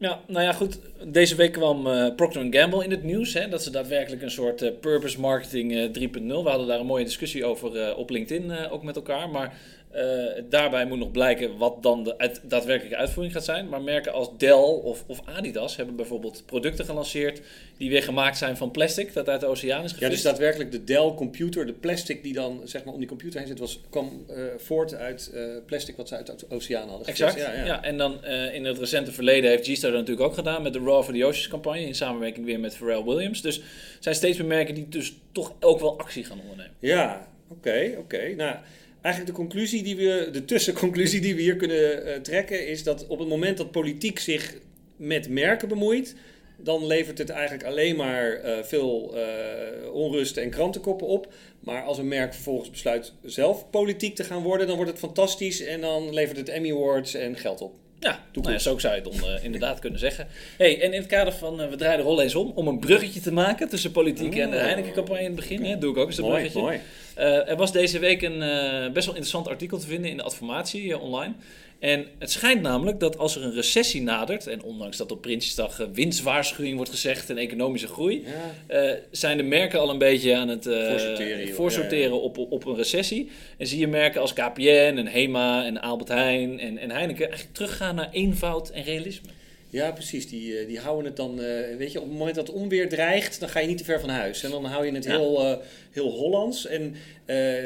Ja, 0.00 0.20
nou 0.26 0.44
ja, 0.44 0.52
goed. 0.52 0.78
Deze 1.06 1.34
week 1.34 1.52
kwam 1.52 1.86
eh, 1.86 2.14
Procter 2.14 2.46
Gamble 2.50 2.84
in 2.84 2.90
het 2.90 3.02
nieuws. 3.02 3.34
Hè, 3.34 3.48
dat 3.48 3.62
ze 3.62 3.70
daadwerkelijk 3.70 4.22
een 4.22 4.30
soort 4.30 4.80
purpose 4.80 5.20
marketing 5.20 5.74
eh, 5.76 5.90
3.0. 5.92 6.42
We 6.42 6.48
hadden 6.48 6.66
daar 6.66 6.80
een 6.80 6.86
mooie 6.86 7.04
discussie 7.04 7.44
over 7.44 7.96
op 7.96 8.10
LinkedIn 8.10 8.68
ook 8.70 8.82
met 8.82 8.96
elkaar. 8.96 9.28
Maar 9.28 9.58
eh, 9.98 10.42
daarbij 10.48 10.86
moet 10.86 10.98
nog 10.98 11.10
blijken 11.10 11.56
wat 11.56 11.82
dan 11.82 12.04
de 12.04 12.18
uit, 12.18 12.40
daadwerkelijke 12.42 12.96
uitvoering 12.96 13.34
gaat 13.34 13.44
zijn. 13.44 13.68
Maar 13.68 13.82
merken 13.82 14.12
als 14.12 14.30
Dell 14.36 14.52
of, 14.52 15.04
of 15.06 15.20
Adidas 15.24 15.76
hebben 15.76 15.96
bijvoorbeeld 15.96 16.42
producten 16.46 16.84
gelanceerd 16.84 17.40
die 17.76 17.90
weer 17.90 18.02
gemaakt 18.02 18.38
zijn 18.38 18.56
van 18.56 18.70
plastic 18.70 19.12
dat 19.12 19.28
uit 19.28 19.40
de 19.40 19.46
oceaan 19.46 19.84
is 19.84 19.90
ja, 19.90 19.96
gevist. 19.96 20.12
dus 20.12 20.22
daadwerkelijk 20.22 20.70
de 20.70 20.84
Dell 20.84 21.12
computer, 21.16 21.66
de 21.66 21.72
plastic 21.72 22.22
die 22.22 22.32
dan 22.32 22.60
zeg 22.64 22.84
maar 22.84 22.92
om 22.92 22.98
die 22.98 23.08
computer 23.08 23.38
heen 23.38 23.48
zit, 23.48 23.58
was, 23.58 23.80
kwam 23.90 24.24
eh, 24.28 24.42
voort 24.56 24.94
uit 24.94 25.30
eh, 25.34 25.42
plastic 25.66 25.96
wat 25.96 26.08
ze 26.08 26.16
uit 26.16 26.26
de 26.26 26.46
oceaan 26.48 26.88
hadden. 26.88 27.06
Exact. 27.06 27.32
gevist. 27.32 27.66
Ja, 27.66 27.82
en 27.82 27.96
dan 27.96 28.24
in 28.24 28.64
het 28.64 28.78
recente 28.78 29.12
verleden 29.12 29.50
heeft 29.50 29.68
G-Star 29.68 29.90
dat 29.90 30.00
natuurlijk 30.00 30.26
ook 30.26 30.34
gedaan 30.34 30.62
met 30.62 30.72
de 30.72 30.78
Raw 30.78 31.02
for 31.02 31.14
the 31.14 31.24
Oceans 31.24 31.48
campagne 31.48 31.86
in 31.86 31.94
samenwerking 31.94 32.46
weer 32.46 32.60
met 32.60 32.76
Pharrell 32.76 33.04
Williams. 33.04 33.42
Dus 33.42 33.62
zijn 34.00 34.14
steeds 34.14 34.38
meer 34.38 34.46
merken 34.46 34.74
die 34.74 34.88
dus 34.88 35.14
toch 35.32 35.52
ook 35.60 35.80
wel 35.80 35.98
actie 35.98 36.24
gaan 36.24 36.40
ondernemen. 36.40 36.74
Ja, 36.78 37.28
oké, 37.48 37.94
oké. 37.98 38.34
Nou, 38.36 38.56
eigenlijk 39.00 39.36
de 39.36 39.42
conclusie 39.42 39.82
die 39.82 39.96
we, 39.96 40.28
de 40.32 40.44
tussenconclusie 40.44 41.20
die 41.20 41.34
we 41.34 41.40
hier 41.40 41.56
kunnen 41.56 42.06
eh, 42.06 42.20
trekken, 42.20 42.66
is 42.66 42.82
dat 42.82 43.06
op 43.06 43.18
het 43.18 43.28
moment 43.28 43.56
dat 43.56 43.70
politiek 43.70 44.18
zich 44.18 44.54
met 44.96 45.28
merken 45.28 45.68
bemoeit, 45.68 46.14
dan 46.56 46.86
levert 46.86 47.18
het 47.18 47.30
eigenlijk 47.30 47.64
alleen 47.64 47.96
maar 47.96 48.32
eh, 48.32 48.62
veel 48.62 49.16
eh, 49.16 49.92
onrust 49.92 50.36
en 50.36 50.50
krantenkoppen 50.50 51.06
op. 51.06 51.32
Maar 51.60 51.82
als 51.82 51.98
een 51.98 52.08
merk 52.08 52.34
vervolgens 52.34 52.70
besluit 52.70 53.12
zelf 53.22 53.70
politiek 53.70 54.14
te 54.14 54.24
gaan 54.24 54.42
worden, 54.42 54.66
dan 54.66 54.76
wordt 54.76 54.90
het 54.90 55.00
fantastisch 55.00 55.60
en 55.60 55.80
dan 55.80 56.14
levert 56.14 56.36
het 56.36 56.48
Emmy 56.48 56.70
Awards 56.70 57.14
en 57.14 57.36
geld 57.36 57.60
op. 57.60 57.74
Ja, 58.00 58.24
nou 58.32 58.52
ja, 58.52 58.58
zo 58.58 58.78
zou 58.78 58.94
je 58.94 59.00
het 59.00 59.20
dan 59.20 59.30
inderdaad 59.42 59.78
kunnen 59.78 59.98
zeggen. 59.98 60.26
Hey, 60.56 60.80
en 60.80 60.92
in 60.92 61.00
het 61.00 61.08
kader 61.08 61.32
van, 61.32 61.56
we 61.70 61.76
draaien 61.76 61.98
de 61.98 62.04
rol 62.04 62.22
eens 62.22 62.34
om, 62.34 62.52
om 62.54 62.68
een 62.68 62.78
bruggetje 62.78 63.20
te 63.20 63.32
maken 63.32 63.68
tussen 63.68 63.90
politiek 63.90 64.36
en 64.36 64.50
de 64.50 64.56
Oh. 64.56 64.62
Heineken-campagne 64.62 65.20
in 65.20 65.26
het 65.26 65.34
begin. 65.34 65.64
Hè, 65.64 65.78
doe 65.78 65.90
ik 65.90 65.96
ook 65.96 66.06
eens 66.06 66.16
een 66.16 66.24
mooi, 66.24 66.34
bruggetje. 66.34 66.60
mooi. 66.60 66.80
Eh, 67.18 67.48
er 67.48 67.56
was 67.56 67.72
deze 67.72 67.98
week 67.98 68.22
een 68.22 68.42
eh, 68.42 68.92
best 68.92 69.06
wel 69.06 69.14
interessant 69.14 69.48
artikel 69.48 69.78
te 69.78 69.86
vinden 69.86 70.10
in 70.10 70.16
de 70.16 70.22
Adformatie 70.22 70.92
eh, 70.92 71.02
online. 71.02 71.34
En 71.78 72.06
het 72.18 72.30
schijnt 72.30 72.62
namelijk 72.62 73.00
dat 73.00 73.18
als 73.18 73.36
er 73.36 73.44
een 73.44 73.52
recessie 73.54 74.02
nadert, 74.02 74.46
en 74.46 74.62
ondanks 74.62 74.96
dat 74.96 75.12
op 75.12 75.20
Prinsjesdag 75.20 75.86
winstwaarschuwing 75.92 76.76
wordt 76.76 76.90
gezegd 76.90 77.30
en 77.30 77.36
economische 77.38 77.86
groei, 77.86 78.24
Ja. 78.68 78.96
zijn 79.10 79.36
de 79.36 79.42
merken 79.42 79.80
al 79.80 79.90
een 79.90 79.98
beetje 79.98 80.36
aan 80.36 80.48
het 80.48 80.66
eh, 80.66 80.88
Voorsorteren, 80.88 81.46
joh. 81.46 81.54
voorsorteren 81.54 82.00
Ja, 82.14 82.16
ja. 82.16 82.22
Op, 82.22 82.38
op 82.38 82.66
een 82.66 82.76
recessie. 82.76 83.30
En 83.58 83.66
zie 83.66 83.78
je 83.78 83.86
merken 83.86 84.20
als 84.20 84.32
KPN 84.32 84.94
en 84.96 85.06
Hema 85.06 85.64
en 85.64 85.80
Albert 85.80 86.08
Heijn 86.08 86.60
en, 86.60 86.78
en 86.78 86.90
Heineken 86.90 87.26
eigenlijk 87.26 87.54
teruggaan 87.54 87.94
naar 87.94 88.08
eenvoud 88.12 88.70
en 88.70 88.82
realisme. 88.82 89.28
Ja, 89.70 89.92
precies. 89.92 90.28
Die, 90.28 90.58
eh, 90.58 90.66
die 90.66 90.78
houden 90.78 91.04
het 91.04 91.16
dan, 91.16 91.40
eh, 91.42 91.76
weet 91.76 91.92
je, 91.92 92.00
op 92.00 92.04
het 92.08 92.16
moment 92.18 92.36
dat 92.36 92.46
het 92.46 92.56
onweer 92.56 92.88
dreigt, 92.88 93.40
dan 93.40 93.48
ga 93.48 93.60
je 93.60 93.66
niet 93.66 93.78
te 93.78 93.84
ver 93.84 94.00
van 94.00 94.08
huis. 94.08 94.42
En 94.44 94.50
dan 94.50 94.64
hou 94.64 94.86
je 94.86 94.92
het 94.92 95.04
Ja. 95.04 95.10
heel, 95.18 95.40
eh, 95.44 95.56
heel 95.90 96.10
Hollands. 96.10 96.66
En 96.66 96.94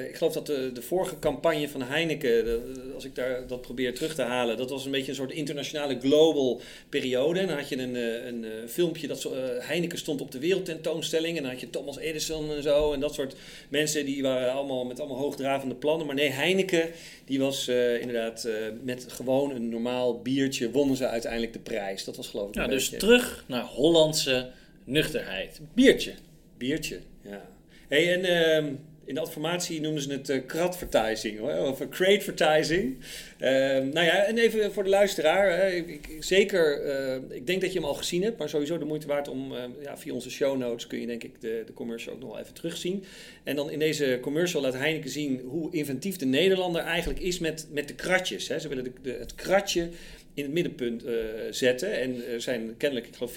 ik 0.08 0.16
geloof 0.16 0.32
dat 0.32 0.46
de, 0.46 0.70
de 0.74 0.82
vorige 0.82 1.18
campagne 1.18 1.68
van 1.68 1.82
Heineken, 1.82 2.44
de- 2.44 2.90
als 2.94 3.04
ik 3.04 3.14
daar 3.14 3.46
dat 3.46 3.60
probeer 3.60 3.94
terug 3.94 4.14
te 4.14 4.22
halen, 4.22 4.56
dat 4.56 4.70
was 4.70 4.84
een 4.84 4.90
beetje 4.90 5.08
een 5.10 5.16
soort 5.16 5.32
internationale 5.32 5.98
global 6.00 6.60
periode. 6.88 7.40
En 7.40 7.46
dan 7.46 7.56
had 7.56 7.68
je 7.68 7.76
een, 7.78 7.94
een 8.26 8.44
filmpje 8.68 9.06
dat 9.06 9.28
Heineken 9.58 9.98
stond 9.98 10.20
op 10.20 10.30
de 10.30 10.38
wereldtentoonstelling. 10.38 11.36
En 11.36 11.42
dan 11.42 11.52
had 11.52 11.60
je 11.60 11.70
Thomas 11.70 11.98
Edison 11.98 12.52
en 12.52 12.62
zo. 12.62 12.92
En 12.92 13.00
dat 13.00 13.14
soort 13.14 13.34
mensen 13.68 14.04
die 14.04 14.22
waren 14.22 14.52
allemaal 14.52 14.84
met 14.84 15.00
allemaal 15.00 15.18
hoogdravende 15.18 15.74
plannen. 15.74 16.06
Maar 16.06 16.14
nee, 16.16 16.30
Heineken, 16.30 16.90
die 17.24 17.38
was 17.38 17.68
inderdaad 18.00 18.48
met 18.82 19.06
gewoon 19.08 19.50
een 19.50 19.68
normaal 19.68 20.20
biertje, 20.22 20.70
wonnen 20.70 20.96
ze 20.96 21.06
uiteindelijk 21.06 21.52
de 21.52 21.58
prijs. 21.58 21.90
Dat 22.04 22.16
was 22.16 22.28
geloof 22.28 22.48
ik 22.48 22.54
Ja, 22.54 22.66
dus 22.66 22.90
beetje- 22.90 23.06
terug 23.06 23.44
naar 23.48 23.62
Hollandse 23.64 24.50
nuchterheid. 24.84 25.60
Biertje. 25.74 26.12
Biertje, 26.58 26.98
ja. 27.22 27.48
Hey, 27.88 28.12
en 28.12 28.24
ehm, 28.24 28.72
in 29.04 29.14
de 29.14 29.20
adformatie 29.20 29.80
noemden 29.80 30.02
ze 30.02 30.12
het 30.12 30.28
eh 30.28 30.40
kratvertising, 30.46 31.38
hoor, 31.38 31.54
of 31.68 31.80
eh, 31.80 31.88
cratevertising. 31.88 32.98
Ehm 33.38 33.88
nou 33.88 34.06
ja, 34.06 34.24
en 34.24 34.38
even 34.38 34.72
voor 34.72 34.82
de 34.84 34.88
luisteraar. 34.90 35.50
Hè, 35.58 35.68
ik, 35.70 35.86
ik- 35.88 36.16
zeker, 36.24 36.82
eh, 36.82 37.36
ik 37.36 37.46
denk 37.46 37.60
dat 37.60 37.72
je 37.72 37.78
hem 37.78 37.88
al 37.88 37.94
gezien 37.94 38.22
hebt, 38.22 38.38
maar 38.38 38.48
sowieso 38.48 38.78
de 38.78 38.84
moeite 38.84 39.06
waard 39.06 39.28
om, 39.28 39.52
ja, 39.82 39.96
via 39.98 40.12
onze 40.12 40.30
show 40.30 40.58
notes 40.58 40.86
kun 40.86 41.00
je 41.00 41.06
denk 41.06 41.24
ik 41.24 41.40
de, 41.40 41.62
de 41.66 41.72
commercial 41.72 42.14
ook 42.14 42.20
nog 42.20 42.30
wel 42.30 42.38
even 42.40 42.54
terugzien. 42.54 43.04
En 43.44 43.56
dan 43.56 43.70
in 43.70 43.78
deze 43.78 44.18
commercial 44.20 44.62
laat 44.62 44.74
Heineken 44.74 45.10
zien 45.10 45.40
hoe 45.40 45.72
inventief 45.72 46.16
de 46.16 46.26
Nederlander 46.26 46.82
eigenlijk 46.82 47.20
is 47.20 47.38
met, 47.38 47.66
met 47.70 47.88
de 47.88 47.94
kratjes. 47.94 48.48
Hè. 48.48 48.58
Ze 48.58 48.68
willen 48.68 48.84
de, 48.84 48.92
de- 49.02 49.16
het 49.18 49.34
kratje 49.34 49.88
in 50.34 50.42
het 50.42 50.52
middenpunt 50.52 51.06
uh, 51.06 51.12
zetten. 51.50 52.00
En 52.00 52.26
er 52.26 52.40
zijn 52.40 52.74
kennelijk, 52.76 53.08
ik 53.08 53.16
geloof, 53.16 53.36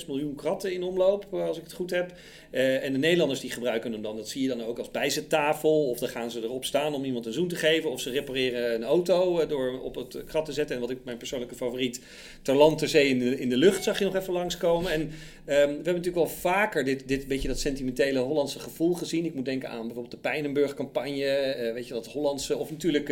4,6 0.00 0.06
miljoen 0.06 0.34
kratten 0.34 0.72
in 0.72 0.82
omloop, 0.82 1.34
als 1.34 1.56
ik 1.56 1.62
het 1.62 1.72
goed 1.72 1.90
heb. 1.90 2.12
Uh, 2.50 2.84
en 2.84 2.92
de 2.92 2.98
Nederlanders 2.98 3.40
die 3.40 3.50
gebruiken 3.50 3.92
hem 3.92 4.02
dan, 4.02 4.16
dat 4.16 4.28
zie 4.28 4.42
je 4.42 4.48
dan 4.48 4.62
ook 4.62 4.78
als 4.78 4.90
bijzettafel. 4.90 5.88
Of 5.88 5.98
dan 5.98 6.08
gaan 6.08 6.30
ze 6.30 6.42
erop 6.42 6.64
staan 6.64 6.94
om 6.94 7.04
iemand 7.04 7.26
een 7.26 7.32
zoen 7.32 7.48
te 7.48 7.56
geven. 7.56 7.90
Of 7.90 8.00
ze 8.00 8.10
repareren 8.10 8.74
een 8.74 8.84
auto 8.84 9.46
door 9.46 9.80
op 9.82 9.94
het 9.94 10.24
krat 10.26 10.44
te 10.44 10.52
zetten. 10.52 10.74
En 10.74 10.80
wat 10.80 10.90
ik 10.90 10.98
mijn 11.04 11.16
persoonlijke 11.16 11.54
favoriet, 11.54 12.00
ter 12.42 12.54
land, 12.54 12.78
ter 12.78 12.88
zee 12.88 13.08
in 13.08 13.18
de, 13.18 13.38
in 13.38 13.48
de 13.48 13.56
lucht, 13.56 13.82
zag 13.82 13.98
je 13.98 14.04
nog 14.04 14.16
even 14.16 14.32
langskomen. 14.32 14.92
En 14.92 15.00
um, 15.00 15.08
we 15.44 15.52
hebben 15.54 15.84
natuurlijk 15.84 16.14
wel 16.14 16.28
vaker 16.28 16.84
dit, 16.84 17.08
dit 17.08 17.26
beetje 17.26 17.48
dat 17.48 17.58
sentimentele 17.58 18.18
Hollandse 18.18 18.58
gevoel 18.58 18.94
gezien. 18.94 19.24
Ik 19.24 19.34
moet 19.34 19.44
denken 19.44 19.68
aan 19.68 19.80
bijvoorbeeld 19.82 20.10
de 20.10 20.28
Pijnenburg-campagne. 20.28 21.70
weet 21.74 21.88
je, 21.88 21.94
dat 21.94 22.06
Hollandse, 22.06 22.56
of 22.56 22.70
natuurlijk, 22.70 23.08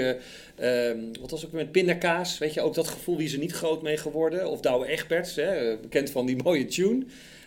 um, 0.61 1.11
wat 1.21 1.30
was 1.30 1.47
ook 1.47 1.52
met 1.52 1.73
pindakaas. 1.73 2.38
Weet 2.38 2.54
je, 2.54 2.61
ook 2.61 2.75
dat 2.75 2.88
gevoel, 2.88 3.15
wie 3.16 3.32
er 3.32 3.38
niet 3.38 3.52
groot 3.52 3.82
mee 3.82 3.96
geworden. 3.96 4.50
Of 4.50 4.61
Douwe 4.61 4.87
Egberts, 4.87 5.35
hè, 5.35 5.76
bekend 5.76 6.11
van 6.11 6.26
die 6.26 6.42
mooie 6.44 6.64
tune. 6.64 7.04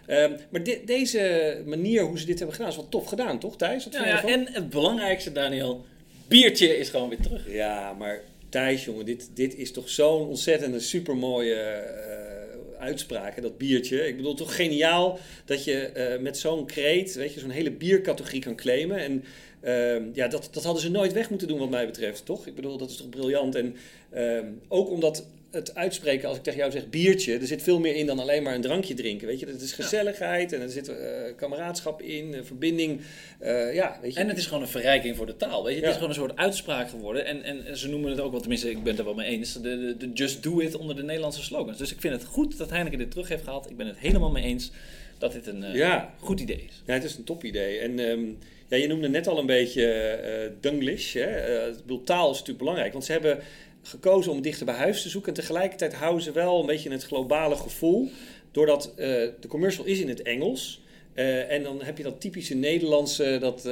Um, 0.10 0.36
maar 0.50 0.64
de, 0.64 0.82
deze 0.86 1.62
manier 1.66 2.04
hoe 2.04 2.20
ze 2.20 2.26
dit 2.26 2.38
hebben 2.38 2.56
gedaan 2.56 2.72
is 2.72 2.78
wel 2.78 2.90
tof 2.90 3.06
gedaan, 3.06 3.40
toch 3.40 3.58
Thijs? 3.58 3.88
Ja, 3.92 4.08
ja, 4.08 4.26
en 4.26 4.48
het 4.52 4.70
belangrijkste, 4.70 5.32
Daniel, 5.32 5.86
biertje 6.28 6.78
is 6.78 6.90
gewoon 6.90 7.10
weer 7.10 7.22
terug. 7.22 7.54
Ja, 7.54 7.94
maar 7.94 8.22
Thijs, 8.50 8.86
jongen, 8.86 9.06
dit, 9.06 9.30
dit 9.34 9.56
is 9.56 9.72
toch 9.72 9.90
zo'n 9.90 10.28
ontzettende 10.28 10.80
supermooie 10.80 11.56
uh, 11.56 12.82
uitspraak, 12.82 13.42
dat 13.42 13.58
biertje. 13.58 14.08
Ik 14.08 14.16
bedoel, 14.16 14.34
toch 14.34 14.56
geniaal 14.56 15.20
dat 15.46 15.64
je 15.64 15.92
uh, 15.98 16.22
met 16.24 16.38
zo'n 16.38 16.66
kreet, 16.66 17.16
weet 17.16 17.34
je, 17.34 17.40
zo'n 17.40 17.50
hele 17.50 17.72
biercategorie 17.72 18.42
kan 18.42 18.56
claimen. 18.56 18.98
En 18.98 19.24
uh, 19.64 20.16
ja, 20.16 20.28
dat, 20.28 20.50
dat 20.52 20.64
hadden 20.64 20.82
ze 20.82 20.92
nooit 20.92 21.14
weg 21.14 21.30
moeten 21.30 21.48
doen 21.48 21.60
wat 21.60 21.70
mij 21.70 21.86
betreft, 21.86 22.26
toch? 22.26 22.48
Ik 22.48 22.56
bedoel, 22.56 22.78
dat 22.78 22.90
is 22.90 22.98
toch 22.98 23.10
briljant. 23.10 23.56
En 23.56 23.76
ook 24.68 24.90
omdat 24.90 25.26
het 25.52 25.76
uitspreken, 25.76 26.28
als 26.28 26.38
ik 26.38 26.44
tegen 26.44 26.60
jou 26.60 26.72
zeg 26.72 26.90
biertje, 26.90 27.38
er 27.38 27.48
zit 27.48 27.64
veel 27.64 27.80
meer 27.80 27.96
in 27.96 28.06
dan 28.06 28.20
alleen 28.20 28.44
maar 28.44 28.56
een 28.56 28.62
drankje 28.62 28.94
drinken. 28.94 29.28
Weet 29.28 29.40
je, 29.40 29.46
het 29.46 29.62
is 29.62 29.72
gezelligheid 29.72 30.54
en 30.54 30.62
er 30.62 30.70
zit 30.70 30.90
uh, 30.90 30.96
kameraadschap 31.36 32.02
in, 32.02 32.34
uh, 32.34 32.40
verbinding. 32.44 33.02
Uh, 33.42 33.74
ja, 33.74 34.00
weet 34.02 34.14
je. 34.14 34.20
En 34.20 34.28
het 34.28 34.38
is 34.38 34.46
gewoon 34.46 34.62
een 34.62 34.70
verrijking 34.70 35.16
voor 35.16 35.26
de 35.26 35.36
taal. 35.36 35.64
Weet 35.64 35.74
je, 35.74 35.80
het 35.80 35.84
ja. 35.84 35.90
is 35.90 35.96
gewoon 35.96 36.10
een 36.10 36.16
soort 36.16 36.36
uitspraak 36.36 36.90
geworden. 36.90 37.26
En, 37.26 37.44
en 37.44 37.78
ze 37.78 37.90
noemen 37.90 38.10
het 38.10 38.20
ook 38.20 38.32
wel, 38.32 38.40
tenminste, 38.40 38.70
ik 38.70 38.84
ben 38.84 38.88
het 38.88 39.00
er 39.00 39.06
wel 39.06 39.14
mee 39.14 39.28
eens, 39.28 39.54
de, 39.54 39.62
de, 39.62 39.98
de, 39.98 40.12
Just 40.14 40.44
Do 40.44 40.60
It 40.60 40.76
onder 40.76 40.96
de 40.96 41.04
Nederlandse 41.04 41.44
slogans. 41.44 41.78
Dus 41.78 41.92
ik 41.92 42.02
vind 42.02 42.14
het 42.14 42.26
goed 42.26 42.58
dat 42.58 42.70
Heineken 42.70 42.98
dit 42.98 43.12
terug 43.12 43.28
heeft 43.30 43.44
gehaald. 43.44 43.70
Ik 43.70 43.78
ben 43.78 43.88
het 43.88 43.98
helemaal 43.98 44.32
mee 44.32 44.44
eens 44.44 44.72
dat 45.18 45.32
dit 45.32 45.48
een 45.48 45.72
ja. 45.72 46.14
goed 46.20 46.40
idee 46.40 46.66
is. 46.70 46.82
Ja, 46.86 46.94
het 46.94 47.04
is 47.04 47.18
een 47.18 47.24
top 47.24 47.44
idee. 47.44 47.80
En 47.80 48.00
um, 48.00 48.38
ja, 48.70 48.78
je 48.78 48.88
noemde 48.88 49.10
net 49.10 49.28
al 49.28 49.40
een 49.40 49.46
beetje 49.46 50.54
Dunglish. 50.60 51.14
Hè? 51.14 51.72
taal 52.04 52.26
is 52.30 52.32
natuurlijk 52.32 52.58
belangrijk, 52.58 52.92
want 52.92 53.06
ze 53.06 53.12
hebben 53.12 53.40
gekozen 53.82 54.32
om 54.32 54.42
dichter 54.42 54.66
bij 54.66 54.76
huis 54.76 55.02
te 55.02 55.10
zoeken. 55.10 55.34
En 55.34 55.40
tegelijkertijd 55.40 55.94
houden 55.94 56.24
ze 56.24 56.32
wel 56.32 56.60
een 56.60 56.66
beetje 56.66 56.92
het 56.92 57.04
globale 57.04 57.56
gevoel. 57.56 58.10
Doordat 58.52 58.94
uh, 58.98 59.06
de 59.40 59.48
commercial 59.48 59.86
is 59.86 60.00
in 60.00 60.10
het 60.10 60.22
Engels. 60.22 60.82
Uh, 61.16 61.52
en 61.52 61.64
dan 61.64 61.82
heb 61.82 61.98
je 61.98 62.04
dat 62.04 62.22
typische 62.22 62.56
Nederlandse, 62.56 63.38
dat, 63.40 63.70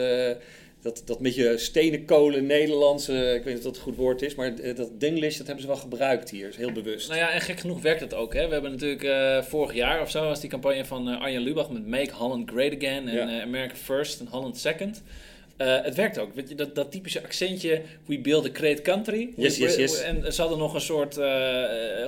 dat, 0.88 1.02
dat 1.06 1.20
met 1.20 1.36
je 1.36 1.58
stenen 1.58 2.06
kolen 2.06 2.46
Nederlandse, 2.46 3.14
ik 3.14 3.44
weet 3.44 3.46
niet 3.46 3.58
of 3.58 3.64
dat 3.64 3.74
het 3.74 3.84
goed 3.84 3.96
woord 3.96 4.22
is, 4.22 4.36
maar 4.36 4.76
dat 4.76 5.00
Denglish, 5.00 5.38
dat 5.38 5.46
hebben 5.46 5.64
ze 5.64 5.70
wel 5.70 5.80
gebruikt 5.82 6.30
hier, 6.30 6.54
heel 6.58 6.72
bewust. 6.72 7.08
Nou 7.08 7.20
ja, 7.20 7.32
en 7.32 7.42
gek 7.42 7.60
genoeg 7.60 7.82
werkt 7.82 8.00
het 8.00 8.14
ook. 8.14 8.34
Hè? 8.34 8.48
We 8.48 8.54
hebben 8.54 8.72
natuurlijk 8.72 9.46
vorig 9.46 9.74
jaar 9.74 10.02
of 10.02 10.10
zo, 10.10 10.24
was 10.24 10.40
die 10.40 10.50
campagne 10.50 10.86
van 10.86 11.08
Arjen 11.08 11.42
Lubach 11.42 11.70
met 11.70 11.88
Make 11.88 12.14
Holland 12.14 12.50
Great 12.50 12.76
Again 12.76 13.08
en 13.08 13.30
ja. 13.30 13.42
America 13.42 13.76
First 13.76 14.20
en 14.20 14.28
Holland 14.28 14.58
Second. 14.58 15.04
Het 15.58 15.96
werkt 15.96 16.18
ook. 16.18 16.34
Weet 16.34 16.50
je, 16.50 16.56
dat, 16.56 16.76
dat 16.76 16.92
typische 16.92 17.24
accentje, 17.24 17.82
we 18.06 18.20
build 18.20 18.46
a 18.46 18.50
great 18.54 18.82
country. 18.82 19.30
Yes, 19.36 19.58
yes, 19.58 19.76
yes. 19.76 20.02
En 20.02 20.34
ze 20.34 20.42
hadden 20.42 20.60
nog 20.60 20.74
een 20.74 20.82
soort 20.82 21.20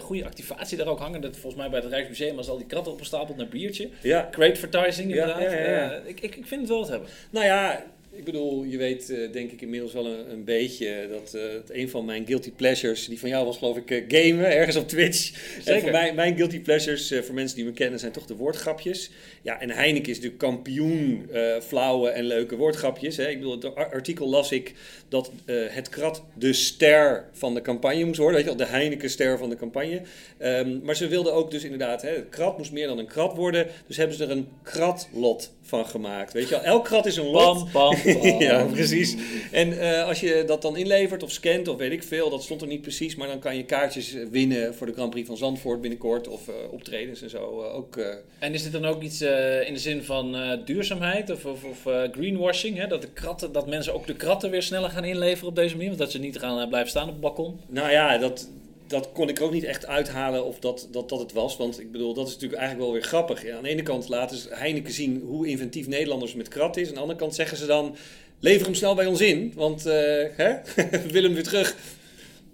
goede 0.01 0.25
activatie 0.25 0.77
daar 0.77 0.87
ook 0.87 0.99
hangen. 0.99 1.21
Dat 1.21 1.37
volgens 1.37 1.55
mij 1.55 1.69
bij 1.69 1.79
het 1.79 1.89
Rijksmuseum 1.89 2.35
was 2.35 2.49
al 2.49 2.57
die 2.57 2.65
kratten 2.65 2.91
opgestapeld 2.91 3.37
naar 3.37 3.47
biertje. 3.47 3.89
Ja. 4.01 4.27
Great 4.31 4.51
advertising 4.51 5.09
inderdaad. 5.09 5.41
Ja, 5.41 5.51
ja, 5.51 5.69
ja, 5.69 6.01
ik, 6.05 6.19
ik, 6.19 6.35
ik 6.35 6.45
vind 6.45 6.61
het 6.61 6.69
wel 6.69 6.79
wat 6.79 6.89
hebben. 6.89 7.09
Nou 7.29 7.45
ja, 7.45 7.83
ik 8.11 8.23
bedoel, 8.23 8.63
je 8.63 8.77
weet 8.77 9.09
uh, 9.09 9.31
denk 9.31 9.51
ik 9.51 9.61
inmiddels 9.61 9.93
wel 9.93 10.05
een, 10.05 10.31
een 10.31 10.43
beetje 10.43 11.07
dat 11.09 11.33
uh, 11.35 11.41
het 11.41 11.69
een 11.71 11.89
van 11.89 12.05
mijn 12.05 12.25
guilty 12.25 12.51
pleasures, 12.51 13.07
die 13.07 13.19
van 13.19 13.29
jou 13.29 13.45
was 13.45 13.57
geloof 13.57 13.77
ik 13.77 13.91
uh, 13.91 14.03
gamen, 14.07 14.45
ergens 14.45 14.75
op 14.75 14.87
Twitch. 14.87 15.31
Zeker. 15.55 15.73
En 15.73 15.81
voor 15.81 15.91
mij, 15.91 16.13
mijn 16.13 16.35
guilty 16.35 16.59
pleasures, 16.59 17.13
voor 17.21 17.35
mensen 17.35 17.55
die 17.55 17.65
me 17.65 17.71
kennen, 17.71 17.99
zijn 17.99 18.11
toch 18.11 18.25
de 18.25 18.35
woordgrapjes. 18.35 19.11
Ja, 19.41 19.61
en 19.61 19.69
Heineken 19.69 20.09
is 20.09 20.15
natuurlijk 20.15 20.41
kampioen 20.41 21.29
flauwe 21.61 22.09
en 22.09 22.23
leuke 22.23 22.55
woordgrapjes. 22.55 23.17
Hè. 23.17 23.27
Ik 23.27 23.37
bedoel, 23.37 23.51
het 23.51 23.75
artikel 23.75 24.29
las 24.29 24.51
ik 24.51 24.73
dat 25.07 25.31
het 25.45 25.89
krat 25.89 26.23
de 26.33 26.53
ster 26.53 27.29
van 27.31 27.53
de 27.53 27.61
campagne 27.61 28.03
moest 28.03 28.19
worden. 28.19 28.35
Weet 28.35 28.49
je 28.49 28.57
wel, 28.57 28.67
de 28.67 28.73
Heineken-ster 28.73 29.37
van 29.37 29.49
de 29.49 29.55
campagne. 29.55 30.01
Um, 30.39 30.81
maar 30.83 30.95
ze 30.95 31.07
wilden 31.07 31.33
ook 31.33 31.51
dus 31.51 31.63
inderdaad, 31.63 32.01
hè, 32.01 32.09
het 32.09 32.29
krat 32.29 32.57
moest 32.57 32.71
meer 32.71 32.87
dan 32.87 32.97
een 32.97 33.07
krat 33.07 33.35
worden. 33.35 33.67
Dus 33.87 33.97
hebben 33.97 34.15
ze 34.15 34.23
er 34.23 34.31
een 34.31 34.47
kratlot 34.63 35.53
van 35.69 35.85
gemaakt. 35.85 36.33
Weet 36.33 36.49
je 36.49 36.55
wel, 36.55 36.63
elk 36.63 36.85
krat 36.85 37.05
is 37.05 37.17
een 37.17 37.25
lot. 37.25 37.71
Bam, 37.71 37.71
bam, 37.71 37.95
bam. 38.21 38.41
ja, 38.41 38.63
precies. 38.63 39.15
En 39.51 39.73
uh, 39.73 40.07
als 40.07 40.19
je 40.19 40.43
dat 40.47 40.61
dan 40.61 40.77
inlevert 40.77 41.23
of 41.23 41.31
scant 41.31 41.67
of 41.67 41.77
weet 41.77 41.91
ik 41.91 42.03
veel, 42.03 42.29
dat 42.29 42.43
stond 42.43 42.61
er 42.61 42.67
niet 42.67 42.81
precies, 42.81 43.15
maar 43.15 43.27
dan 43.27 43.39
kan 43.39 43.55
je 43.55 43.63
kaartjes 43.63 44.15
winnen 44.31 44.75
voor 44.75 44.87
de 44.87 44.93
Grand 44.93 45.09
Prix 45.09 45.27
van 45.27 45.37
Zandvoort 45.37 45.81
binnenkort 45.81 46.27
of 46.27 46.47
uh, 46.47 46.53
optredens 46.71 47.21
en 47.21 47.29
zo 47.29 47.61
uh, 47.61 47.75
ook. 47.75 47.97
En 48.39 48.53
is 48.53 48.63
dit 48.63 48.71
dan 48.71 48.85
ook 48.85 49.01
iets 49.01 49.21
in 49.21 49.73
de 49.73 49.79
zin 49.79 50.03
van 50.03 50.37
duurzaamheid 50.65 51.29
of, 51.29 51.45
of, 51.45 51.63
of 51.63 52.09
greenwashing? 52.11 52.77
Hè? 52.77 52.87
Dat, 52.87 53.01
de 53.01 53.11
kratten, 53.13 53.51
dat 53.51 53.67
mensen 53.67 53.93
ook 53.93 54.07
de 54.07 54.15
kratten 54.15 54.49
weer 54.49 54.63
sneller 54.63 54.89
gaan 54.89 55.05
inleveren 55.05 55.49
op 55.49 55.55
deze 55.55 55.73
manier, 55.73 55.87
want 55.87 55.99
dat 55.99 56.11
ze 56.11 56.19
niet 56.19 56.39
gaan 56.39 56.69
blijven 56.69 56.89
staan 56.89 57.05
op 57.05 57.11
het 57.11 57.21
balkon? 57.21 57.59
Nou 57.67 57.91
ja, 57.91 58.17
dat, 58.17 58.49
dat 58.89 59.11
kon 59.11 59.29
ik 59.29 59.41
ook 59.41 59.51
niet 59.51 59.63
echt 59.63 59.87
uithalen 59.87 60.45
of 60.45 60.59
dat, 60.59 60.87
dat, 60.91 61.09
dat 61.09 61.19
het 61.19 61.33
was. 61.33 61.57
Want 61.57 61.79
ik 61.79 61.91
bedoel, 61.91 62.13
dat 62.13 62.27
is 62.27 62.33
natuurlijk 62.33 62.59
eigenlijk 62.59 62.89
wel 62.89 62.99
weer 62.99 63.09
grappig. 63.09 63.45
Ja, 63.45 63.57
aan 63.57 63.63
de 63.63 63.69
ene 63.69 63.81
kant 63.81 64.09
laten 64.09 64.37
ze 64.37 64.47
Heineken 64.51 64.93
zien 64.93 65.23
hoe 65.25 65.47
inventief 65.47 65.87
Nederlanders 65.87 66.33
met 66.33 66.47
krat 66.47 66.77
is. 66.77 66.87
Aan 66.87 66.93
de 66.93 66.99
andere 66.99 67.19
kant 67.19 67.35
zeggen 67.35 67.57
ze 67.57 67.65
dan, 67.65 67.95
lever 68.39 68.65
hem 68.65 68.75
snel 68.75 68.95
bij 68.95 69.05
ons 69.05 69.21
in. 69.21 69.53
Want 69.55 69.85
uh, 69.87 69.93
hè? 70.35 70.53
we 70.75 71.11
willen 71.11 71.23
hem 71.23 71.33
weer 71.33 71.43
terug. 71.43 71.75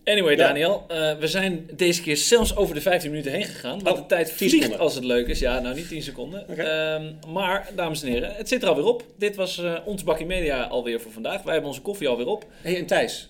Anyway, 0.03 0.35
Daniel, 0.35 0.85
uh, 0.91 1.17
we 1.17 1.27
zijn 1.27 1.69
deze 1.75 2.01
keer 2.01 2.17
zelfs 2.17 2.55
over 2.55 2.75
de 2.75 2.81
15 2.81 3.09
minuten 3.09 3.31
heen 3.31 3.43
gegaan. 3.43 3.79
Maar 3.83 3.93
oh, 3.93 3.99
de 3.99 4.05
tijd 4.05 4.31
vliegt 4.31 4.53
seconden. 4.53 4.79
als 4.79 4.95
het 4.95 5.03
leuk 5.03 5.27
is. 5.27 5.39
Ja, 5.39 5.59
nou 5.59 5.75
niet 5.75 5.87
10 5.87 6.01
seconden. 6.01 6.45
Okay. 6.49 6.95
Um, 6.95 7.17
maar, 7.27 7.69
dames 7.75 8.03
en 8.03 8.09
heren, 8.09 8.35
het 8.35 8.47
zit 8.47 8.63
er 8.63 8.69
alweer 8.69 8.85
op. 8.85 9.03
Dit 9.17 9.35
was 9.35 9.57
uh, 9.57 9.77
ons 9.85 10.03
Bakkie 10.03 10.25
Media 10.25 10.63
alweer 10.63 11.01
voor 11.01 11.11
vandaag. 11.11 11.43
Wij 11.43 11.51
hebben 11.51 11.71
onze 11.71 11.81
koffie 11.81 12.07
alweer 12.07 12.27
op. 12.27 12.45
Hé, 12.61 12.69
hey, 12.69 12.79
en 12.79 12.85
Thijs, 12.85 13.29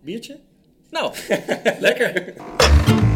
biertje? 0.00 0.36
Nou, 0.94 1.12
lekker. 1.78 2.12